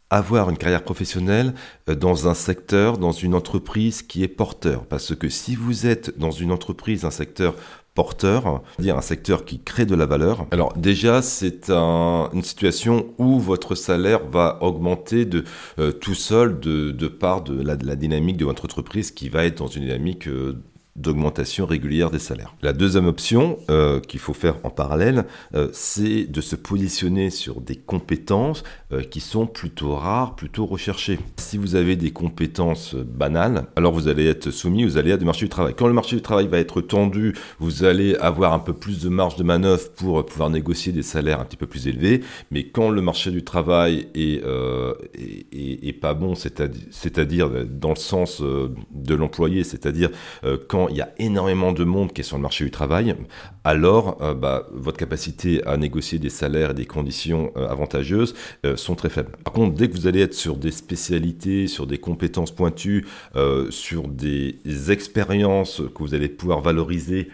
avoir 0.09 0.49
une 0.49 0.57
carrière 0.57 0.83
professionnelle 0.83 1.53
dans 1.87 2.27
un 2.27 2.33
secteur, 2.33 2.97
dans 2.97 3.11
une 3.11 3.35
entreprise 3.35 4.01
qui 4.01 4.23
est 4.23 4.27
porteur. 4.27 4.85
Parce 4.85 5.15
que 5.15 5.29
si 5.29 5.55
vous 5.55 5.85
êtes 5.85 6.17
dans 6.17 6.31
une 6.31 6.51
entreprise, 6.51 7.05
un 7.05 7.11
secteur 7.11 7.55
porteur, 7.93 8.61
dire 8.77 8.97
un 8.97 9.01
secteur 9.01 9.45
qui 9.45 9.61
crée 9.61 9.85
de 9.85 9.95
la 9.95 10.05
valeur. 10.05 10.47
Alors 10.51 10.73
déjà, 10.73 11.21
c'est 11.21 11.69
une 11.69 12.43
situation 12.43 13.13
où 13.17 13.39
votre 13.39 13.73
salaire 13.73 14.27
va 14.29 14.57
augmenter 14.61 15.23
de 15.23 15.45
tout 16.01 16.13
seul 16.13 16.59
de, 16.59 17.07
part 17.07 17.41
de 17.41 17.61
la, 17.61 17.95
dynamique 17.95 18.35
de 18.35 18.43
votre 18.43 18.65
entreprise 18.65 19.11
qui 19.11 19.29
va 19.29 19.45
être 19.45 19.59
dans 19.59 19.67
une 19.67 19.83
dynamique 19.83 20.27
d'augmentation 20.95 21.65
régulière 21.65 22.09
des 22.09 22.19
salaires. 22.19 22.55
La 22.61 22.71
deuxième 22.71 23.05
option 23.05 23.59
euh, 23.69 23.99
qu'il 23.99 24.19
faut 24.19 24.33
faire 24.33 24.55
en 24.63 24.69
parallèle, 24.69 25.25
euh, 25.53 25.69
c'est 25.73 26.25
de 26.25 26.41
se 26.41 26.55
positionner 26.55 27.29
sur 27.29 27.59
des 27.59 27.75
compétences 27.75 28.63
qui 29.03 29.19
sont 29.19 29.47
plutôt 29.47 29.95
rares, 29.95 30.35
plutôt 30.35 30.65
recherchées. 30.65 31.19
Si 31.37 31.57
vous 31.57 31.75
avez 31.75 31.95
des 31.95 32.11
compétences 32.11 32.95
banales, 32.95 33.65
alors 33.75 33.93
vous 33.93 34.07
allez 34.07 34.25
être 34.27 34.51
soumis 34.51 34.85
aux 34.85 34.97
aléas 34.97 35.17
du 35.17 35.25
marché 35.25 35.45
du 35.45 35.49
travail. 35.49 35.73
Quand 35.75 35.87
le 35.87 35.93
marché 35.93 36.15
du 36.15 36.21
travail 36.21 36.47
va 36.47 36.59
être 36.59 36.81
tendu, 36.81 37.35
vous 37.59 37.83
allez 37.83 38.15
avoir 38.15 38.53
un 38.53 38.59
peu 38.59 38.73
plus 38.73 39.01
de 39.03 39.09
marge 39.09 39.35
de 39.35 39.43
manœuvre 39.43 39.89
pour 39.95 40.25
pouvoir 40.25 40.49
négocier 40.49 40.91
des 40.91 41.03
salaires 41.03 41.39
un 41.39 41.45
petit 41.45 41.57
peu 41.57 41.67
plus 41.67 41.87
élevés. 41.87 42.21
Mais 42.51 42.67
quand 42.67 42.89
le 42.89 43.01
marché 43.01 43.31
du 43.31 43.43
travail 43.43 44.07
est, 44.15 44.41
est, 45.53 45.99
pas 45.99 46.13
bon, 46.13 46.35
c'est-à-dire 46.35 47.49
dans 47.69 47.89
le 47.89 47.95
sens 47.95 48.41
de 48.41 49.15
l'employé, 49.15 49.63
c'est-à-dire 49.63 50.09
quand 50.67 50.89
il 50.89 50.97
y 50.97 51.01
a 51.01 51.09
énormément 51.19 51.71
de 51.71 51.83
monde 51.83 52.13
qui 52.13 52.21
est 52.21 52.23
sur 52.23 52.37
le 52.37 52.43
marché 52.43 52.63
du 52.63 52.71
travail, 52.71 53.15
alors 53.63 54.17
euh, 54.21 54.33
bah, 54.33 54.67
votre 54.71 54.97
capacité 54.97 55.65
à 55.65 55.77
négocier 55.77 56.19
des 56.19 56.29
salaires 56.29 56.71
et 56.71 56.73
des 56.73 56.85
conditions 56.85 57.51
euh, 57.57 57.67
avantageuses 57.67 58.35
euh, 58.65 58.75
très 58.93 59.09
faibles. 59.09 59.31
Par 59.43 59.53
contre, 59.53 59.73
dès 59.73 59.89
que 59.89 59.95
vous 59.95 60.05
allez 60.05 60.21
être 60.21 60.35
sur 60.35 60.57
des 60.57 60.69
spécialités, 60.69 61.65
sur 61.65 61.87
des 61.87 61.97
compétences 61.97 62.51
pointues, 62.51 63.07
sur 63.71 64.07
des 64.07 64.59
expériences 64.91 65.81
que 65.95 66.03
vous 66.03 66.13
allez 66.13 66.29
pouvoir 66.29 66.61
valoriser 66.61 67.29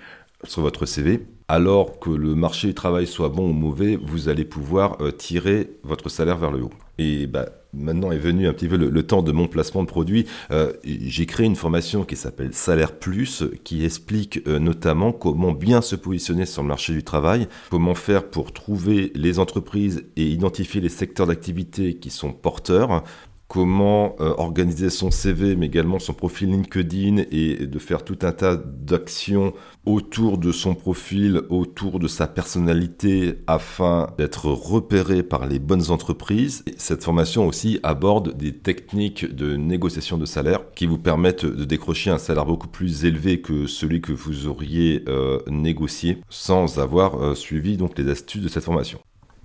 sur 0.45 0.61
votre 0.61 0.85
CV, 0.85 1.25
alors 1.51 1.99
que 1.99 2.09
le 2.09 2.33
marché 2.33 2.67
du 2.67 2.73
travail 2.73 3.05
soit 3.05 3.27
bon 3.27 3.49
ou 3.49 3.53
mauvais, 3.53 3.99
vous 4.01 4.29
allez 4.29 4.45
pouvoir 4.45 4.97
tirer 5.17 5.71
votre 5.83 6.07
salaire 6.07 6.37
vers 6.37 6.49
le 6.49 6.63
haut. 6.63 6.71
Et 6.97 7.27
bah, 7.27 7.49
maintenant 7.73 8.11
est 8.11 8.17
venu 8.17 8.47
un 8.47 8.53
petit 8.53 8.67
peu 8.67 8.77
le, 8.77 9.03
temps 9.03 9.21
de 9.21 9.33
mon 9.33 9.47
placement 9.47 9.83
de 9.83 9.87
produit. 9.87 10.27
Euh, 10.51 10.71
j'ai 10.83 11.25
créé 11.25 11.45
une 11.45 11.55
formation 11.55 12.05
qui 12.05 12.15
s'appelle 12.15 12.53
Salaire 12.53 12.93
Plus, 12.93 13.43
qui 13.65 13.83
explique 13.83 14.41
euh, 14.47 14.59
notamment 14.59 15.11
comment 15.11 15.51
bien 15.51 15.81
se 15.81 15.95
positionner 15.95 16.45
sur 16.45 16.61
le 16.61 16.69
marché 16.69 16.93
du 16.93 17.03
travail, 17.03 17.47
comment 17.69 17.95
faire 17.95 18.29
pour 18.29 18.53
trouver 18.53 19.11
les 19.15 19.39
entreprises 19.39 20.05
et 20.15 20.27
identifier 20.27 20.79
les 20.79 20.89
secteurs 20.89 21.27
d'activité 21.27 21.95
qui 21.95 22.11
sont 22.11 22.31
porteurs, 22.31 23.03
comment 23.51 24.15
euh, 24.21 24.33
organiser 24.37 24.89
son 24.89 25.11
CV, 25.11 25.57
mais 25.57 25.65
également 25.65 25.99
son 25.99 26.13
profil 26.13 26.51
LinkedIn 26.51 27.23
et 27.31 27.67
de 27.67 27.79
faire 27.79 28.05
tout 28.05 28.19
un 28.21 28.31
tas 28.31 28.55
d'actions 28.55 29.51
autour 29.85 30.37
de 30.37 30.53
son 30.53 30.73
profil, 30.73 31.41
autour 31.49 31.99
de 31.99 32.07
sa 32.07 32.27
personnalité, 32.27 33.43
afin 33.47 34.07
d'être 34.17 34.45
repéré 34.45 35.21
par 35.21 35.47
les 35.47 35.59
bonnes 35.59 35.91
entreprises. 35.91 36.63
cette 36.77 37.03
formation 37.03 37.45
aussi 37.45 37.77
aborde 37.83 38.37
des 38.37 38.53
techniques 38.53 39.35
de 39.35 39.57
négociation 39.57 40.17
de 40.17 40.25
salaire 40.25 40.61
qui 40.73 40.85
vous 40.85 40.97
permettent 40.97 41.45
de 41.45 41.65
décrocher 41.65 42.09
un 42.09 42.19
salaire 42.19 42.45
beaucoup 42.45 42.69
plus 42.69 43.03
élevé 43.03 43.41
que 43.41 43.67
celui 43.67 43.99
que 43.99 44.13
vous 44.13 44.47
auriez 44.47 45.03
euh, 45.09 45.39
négocié 45.47 46.19
sans 46.29 46.79
avoir 46.79 47.21
euh, 47.21 47.35
suivi 47.35 47.75
donc 47.75 47.97
les 47.97 48.09
astuces 48.09 48.43
de 48.43 48.47
cette 48.47 48.63
formation. 48.63 49.01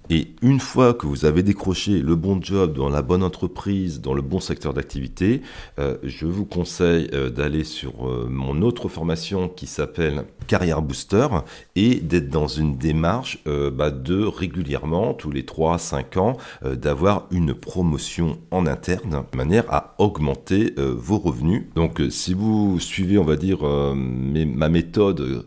Et 0.09 0.29
une 0.41 0.61
fois 0.61 0.95
que 0.95 1.07
vous 1.07 1.25
avez 1.25 1.43
décroché 1.43 2.01
le 2.01 2.15
bon 2.15 2.41
job 2.41 2.75
dans 2.75 2.89
la 2.89 3.03
bonne 3.03 3.25
entreprise, 3.25 4.01
dans 4.01 4.15
le 4.15 4.23
bon 4.23 4.39
secteur 4.39 4.73
d'activité, 4.73 5.43
euh, 5.81 5.97
je 6.05 6.27
vous 6.27 6.45
conseille 6.45 7.09
euh, 7.13 7.29
d'aller 7.29 7.65
sur 7.65 8.09
euh, 8.09 8.29
mon 8.31 8.63
autre 8.63 8.89
formation 8.89 9.49
qui 9.49 9.67
s'appelle 9.67 10.25
Carrière 10.47 10.81
Booster 10.81 11.27
et 11.75 11.97
d'être 11.97 12.29
dans 12.29 12.47
une 12.47 12.77
démarche 12.77 13.43
bah, 13.45 13.91
de 13.91 14.25
régulièrement, 14.25 15.13
tous 15.13 15.31
les 15.31 15.43
3-5 15.43 16.19
ans, 16.19 16.37
d'avoir 16.63 17.27
une 17.33 17.53
promotion 17.53 18.39
en 18.53 18.67
interne 18.67 19.25
de 19.33 19.37
manière 19.37 19.65
à 19.69 19.97
augmenter 19.99 20.75
vos 20.77 21.19
revenus. 21.19 21.65
Donc 21.75 22.01
si 22.11 22.33
vous 22.33 22.79
suivez, 22.79 23.19
on 23.19 23.25
va 23.25 23.37
dire, 23.37 23.65
ma 23.65 24.69
méthode 24.69 25.47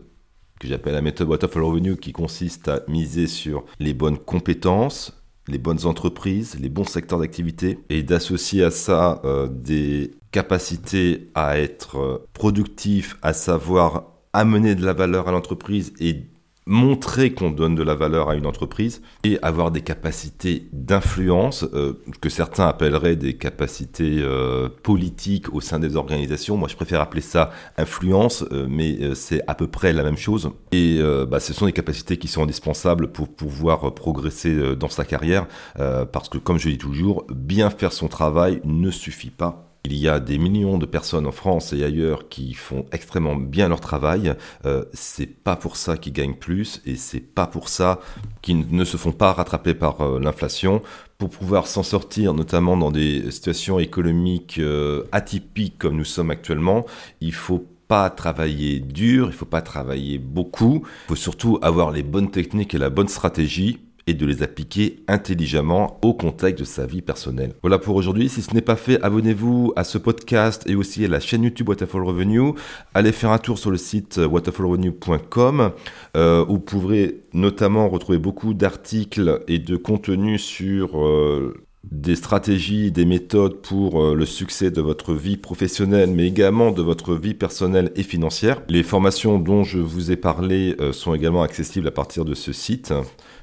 que 0.60 0.68
j'appelle 0.68 0.92
la 0.92 1.00
méthode 1.00 1.28
Waterfall 1.28 1.62
Revenue, 1.62 1.96
qui 1.96 2.12
consiste 2.12 2.68
à 2.68 2.82
miser 2.86 3.26
sur 3.26 3.64
les 3.80 3.94
bonnes 3.94 4.18
compétences, 4.18 5.20
les 5.48 5.58
bonnes 5.58 5.86
entreprises, 5.86 6.56
les 6.60 6.68
bons 6.68 6.84
secteurs 6.84 7.18
d'activité, 7.18 7.78
et 7.88 8.02
d'associer 8.02 8.62
à 8.62 8.70
ça 8.70 9.22
euh, 9.24 9.48
des 9.48 10.12
capacités 10.30 11.30
à 11.34 11.58
être 11.58 11.98
euh, 11.98 12.28
productif, 12.34 13.16
à 13.22 13.32
savoir 13.32 14.12
amener 14.32 14.74
de 14.74 14.84
la 14.84 14.92
valeur 14.92 15.28
à 15.28 15.32
l'entreprise 15.32 15.92
et 15.98 16.29
montrer 16.66 17.32
qu'on 17.32 17.50
donne 17.50 17.74
de 17.74 17.82
la 17.82 17.94
valeur 17.94 18.28
à 18.28 18.36
une 18.36 18.46
entreprise 18.46 19.02
et 19.24 19.38
avoir 19.42 19.70
des 19.70 19.80
capacités 19.80 20.68
d'influence 20.72 21.64
euh, 21.74 21.94
que 22.20 22.28
certains 22.28 22.66
appelleraient 22.68 23.16
des 23.16 23.34
capacités 23.34 24.18
euh, 24.20 24.68
politiques 24.82 25.52
au 25.52 25.60
sein 25.60 25.78
des 25.78 25.96
organisations. 25.96 26.56
Moi, 26.56 26.68
je 26.68 26.76
préfère 26.76 27.00
appeler 27.00 27.22
ça 27.22 27.50
influence, 27.76 28.44
euh, 28.52 28.66
mais 28.68 29.14
c'est 29.14 29.42
à 29.46 29.54
peu 29.54 29.66
près 29.66 29.92
la 29.92 30.02
même 30.02 30.16
chose. 30.16 30.50
Et 30.72 31.00
bah, 31.28 31.40
ce 31.40 31.52
sont 31.52 31.66
des 31.66 31.72
capacités 31.72 32.16
qui 32.16 32.28
sont 32.28 32.42
indispensables 32.42 33.08
pour 33.08 33.28
pouvoir 33.28 33.94
progresser 33.94 34.76
dans 34.76 34.88
sa 34.88 35.04
carrière, 35.04 35.46
parce 35.76 36.28
que 36.28 36.38
comme 36.38 36.58
je 36.58 36.68
dis 36.68 36.78
toujours, 36.78 37.24
bien 37.30 37.70
faire 37.70 37.92
son 37.92 38.08
travail 38.08 38.60
ne 38.64 38.90
suffit 38.90 39.30
pas 39.30 39.69
Il 39.84 39.96
y 39.96 40.08
a 40.08 40.20
des 40.20 40.36
millions 40.36 40.76
de 40.76 40.84
personnes 40.84 41.26
en 41.26 41.32
France 41.32 41.72
et 41.72 41.82
ailleurs 41.84 42.28
qui 42.28 42.52
font 42.52 42.84
extrêmement 42.92 43.36
bien 43.36 43.68
leur 43.68 43.80
travail. 43.80 44.34
Euh, 44.66 44.84
c'est 44.92 45.26
pas 45.26 45.56
pour 45.56 45.76
ça 45.76 45.96
qu'ils 45.96 46.12
gagnent 46.12 46.34
plus 46.34 46.82
et 46.84 46.96
c'est 46.96 47.20
pas 47.20 47.46
pour 47.46 47.70
ça 47.70 47.98
qu'ils 48.42 48.66
ne 48.70 48.84
se 48.84 48.98
font 48.98 49.12
pas 49.12 49.32
rattraper 49.32 49.72
par 49.72 50.02
euh, 50.02 50.20
l'inflation. 50.20 50.82
Pour 51.16 51.30
pouvoir 51.30 51.66
s'en 51.66 51.82
sortir, 51.82 52.34
notamment 52.34 52.76
dans 52.76 52.90
des 52.90 53.30
situations 53.30 53.78
économiques 53.78 54.58
euh, 54.58 55.04
atypiques 55.12 55.78
comme 55.78 55.96
nous 55.96 56.04
sommes 56.04 56.30
actuellement, 56.30 56.84
il 57.20 57.32
faut 57.32 57.66
pas 57.88 58.10
travailler 58.10 58.80
dur, 58.80 59.28
il 59.28 59.32
faut 59.32 59.46
pas 59.46 59.62
travailler 59.62 60.18
beaucoup. 60.18 60.82
Il 60.84 61.08
faut 61.08 61.16
surtout 61.16 61.58
avoir 61.62 61.90
les 61.90 62.02
bonnes 62.02 62.30
techniques 62.30 62.74
et 62.74 62.78
la 62.78 62.90
bonne 62.90 63.08
stratégie 63.08 63.80
et 64.10 64.14
de 64.14 64.26
les 64.26 64.42
appliquer 64.42 64.96
intelligemment 65.06 65.98
au 66.02 66.14
contexte 66.14 66.58
de 66.58 66.64
sa 66.64 66.84
vie 66.84 67.00
personnelle. 67.00 67.54
Voilà 67.62 67.78
pour 67.78 67.94
aujourd'hui. 67.94 68.28
Si 68.28 68.42
ce 68.42 68.52
n'est 68.52 68.60
pas 68.60 68.74
fait, 68.74 69.00
abonnez-vous 69.02 69.72
à 69.76 69.84
ce 69.84 69.98
podcast 69.98 70.64
et 70.66 70.74
aussi 70.74 71.04
à 71.04 71.08
la 71.08 71.20
chaîne 71.20 71.44
YouTube 71.44 71.68
Waterfall 71.68 72.02
Revenue. 72.02 72.52
Allez 72.92 73.12
faire 73.12 73.30
un 73.30 73.38
tour 73.38 73.56
sur 73.56 73.70
le 73.70 73.76
site 73.76 74.18
waterfallrevenue.com 74.18 75.70
euh, 76.16 76.44
où 76.48 76.54
vous 76.54 76.58
pourrez 76.58 77.20
notamment 77.32 77.88
retrouver 77.88 78.18
beaucoup 78.18 78.52
d'articles 78.52 79.42
et 79.46 79.60
de 79.60 79.76
contenus 79.76 80.42
sur 80.42 81.04
euh, 81.04 81.54
des 81.84 82.14
stratégies, 82.14 82.92
des 82.92 83.06
méthodes 83.06 83.62
pour 83.62 84.02
euh, 84.02 84.14
le 84.14 84.26
succès 84.26 84.70
de 84.70 84.82
votre 84.82 85.14
vie 85.14 85.38
professionnelle, 85.38 86.10
mais 86.10 86.26
également 86.26 86.72
de 86.72 86.82
votre 86.82 87.14
vie 87.14 87.32
personnelle 87.32 87.90
et 87.96 88.02
financière. 88.02 88.62
Les 88.68 88.82
formations 88.82 89.38
dont 89.38 89.64
je 89.64 89.78
vous 89.78 90.10
ai 90.10 90.16
parlé 90.16 90.76
euh, 90.78 90.92
sont 90.92 91.14
également 91.14 91.42
accessibles 91.42 91.88
à 91.88 91.90
partir 91.90 92.26
de 92.26 92.34
ce 92.34 92.52
site 92.52 92.92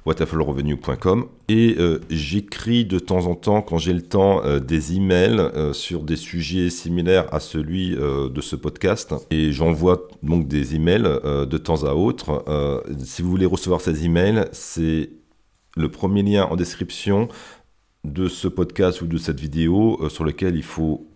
waterfallrevenue.com 0.05 1.25
et 1.49 1.75
euh, 1.79 1.99
j'écris 2.11 2.85
de 2.85 2.99
temps 2.99 3.25
en 3.25 3.33
temps 3.33 3.61
quand 3.61 3.79
j'ai 3.79 3.93
le 3.93 4.03
temps 4.03 4.41
des 4.59 4.95
emails 4.95 5.41
sur 5.73 6.03
des 6.03 6.15
sujets 6.15 6.69
similaires 6.69 7.25
à 7.33 7.39
celui 7.39 7.95
de 7.95 8.41
ce 8.41 8.55
podcast 8.55 9.13
et 9.31 9.51
j'envoie 9.51 10.07
donc 10.23 10.47
des 10.47 10.75
emails 10.75 11.03
de 11.03 11.57
temps 11.57 11.83
à 11.83 11.93
autre. 11.93 12.45
si 13.03 13.21
vous 13.21 13.29
voulez 13.29 13.45
recevoir 13.45 13.81
ces 13.81 14.05
emails, 14.05 14.45
c'est 14.53 15.09
le 15.77 15.89
premier 15.89 16.23
lien 16.23 16.45
en 16.45 16.55
description 16.55 17.27
de 18.11 18.27
ce 18.27 18.47
podcast 18.47 19.01
ou 19.01 19.07
de 19.07 19.17
cette 19.17 19.39
vidéo 19.39 19.99
euh, 20.01 20.09
sur 20.09 20.23
lequel 20.23 20.55
il 20.55 20.63
faut 20.63 21.07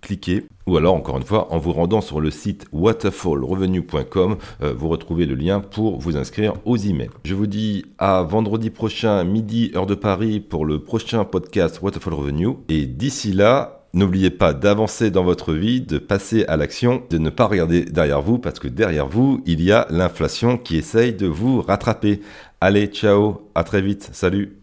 cliquer. 0.00 0.44
Ou 0.66 0.76
alors, 0.76 0.94
encore 0.94 1.16
une 1.16 1.24
fois, 1.24 1.52
en 1.52 1.58
vous 1.58 1.72
rendant 1.72 2.00
sur 2.00 2.20
le 2.20 2.30
site 2.30 2.66
waterfallrevenue.com, 2.72 4.36
euh, 4.62 4.74
vous 4.76 4.88
retrouvez 4.88 5.26
le 5.26 5.34
lien 5.34 5.60
pour 5.60 5.98
vous 5.98 6.16
inscrire 6.16 6.54
aux 6.64 6.76
emails. 6.76 7.10
Je 7.24 7.34
vous 7.34 7.46
dis 7.46 7.84
à 7.98 8.22
vendredi 8.22 8.70
prochain, 8.70 9.24
midi, 9.24 9.72
heure 9.74 9.86
de 9.86 9.94
Paris, 9.94 10.40
pour 10.40 10.64
le 10.64 10.80
prochain 10.80 11.24
podcast 11.24 11.80
Waterfall 11.82 12.14
Revenue. 12.14 12.56
Et 12.68 12.86
d'ici 12.86 13.32
là, 13.32 13.74
N'oubliez 13.94 14.28
pas 14.28 14.52
d'avancer 14.52 15.10
dans 15.10 15.24
votre 15.24 15.54
vie, 15.54 15.80
de 15.80 15.96
passer 15.96 16.44
à 16.44 16.58
l'action, 16.58 17.02
de 17.08 17.16
ne 17.16 17.30
pas 17.30 17.46
regarder 17.46 17.86
derrière 17.86 18.20
vous 18.20 18.38
parce 18.38 18.58
que 18.58 18.68
derrière 18.68 19.08
vous, 19.08 19.42
il 19.46 19.62
y 19.62 19.72
a 19.72 19.86
l'inflation 19.88 20.58
qui 20.58 20.76
essaye 20.76 21.14
de 21.14 21.26
vous 21.26 21.62
rattraper. 21.62 22.20
Allez, 22.60 22.88
ciao, 22.88 23.50
à 23.54 23.64
très 23.64 23.80
vite, 23.80 24.10
salut 24.12 24.57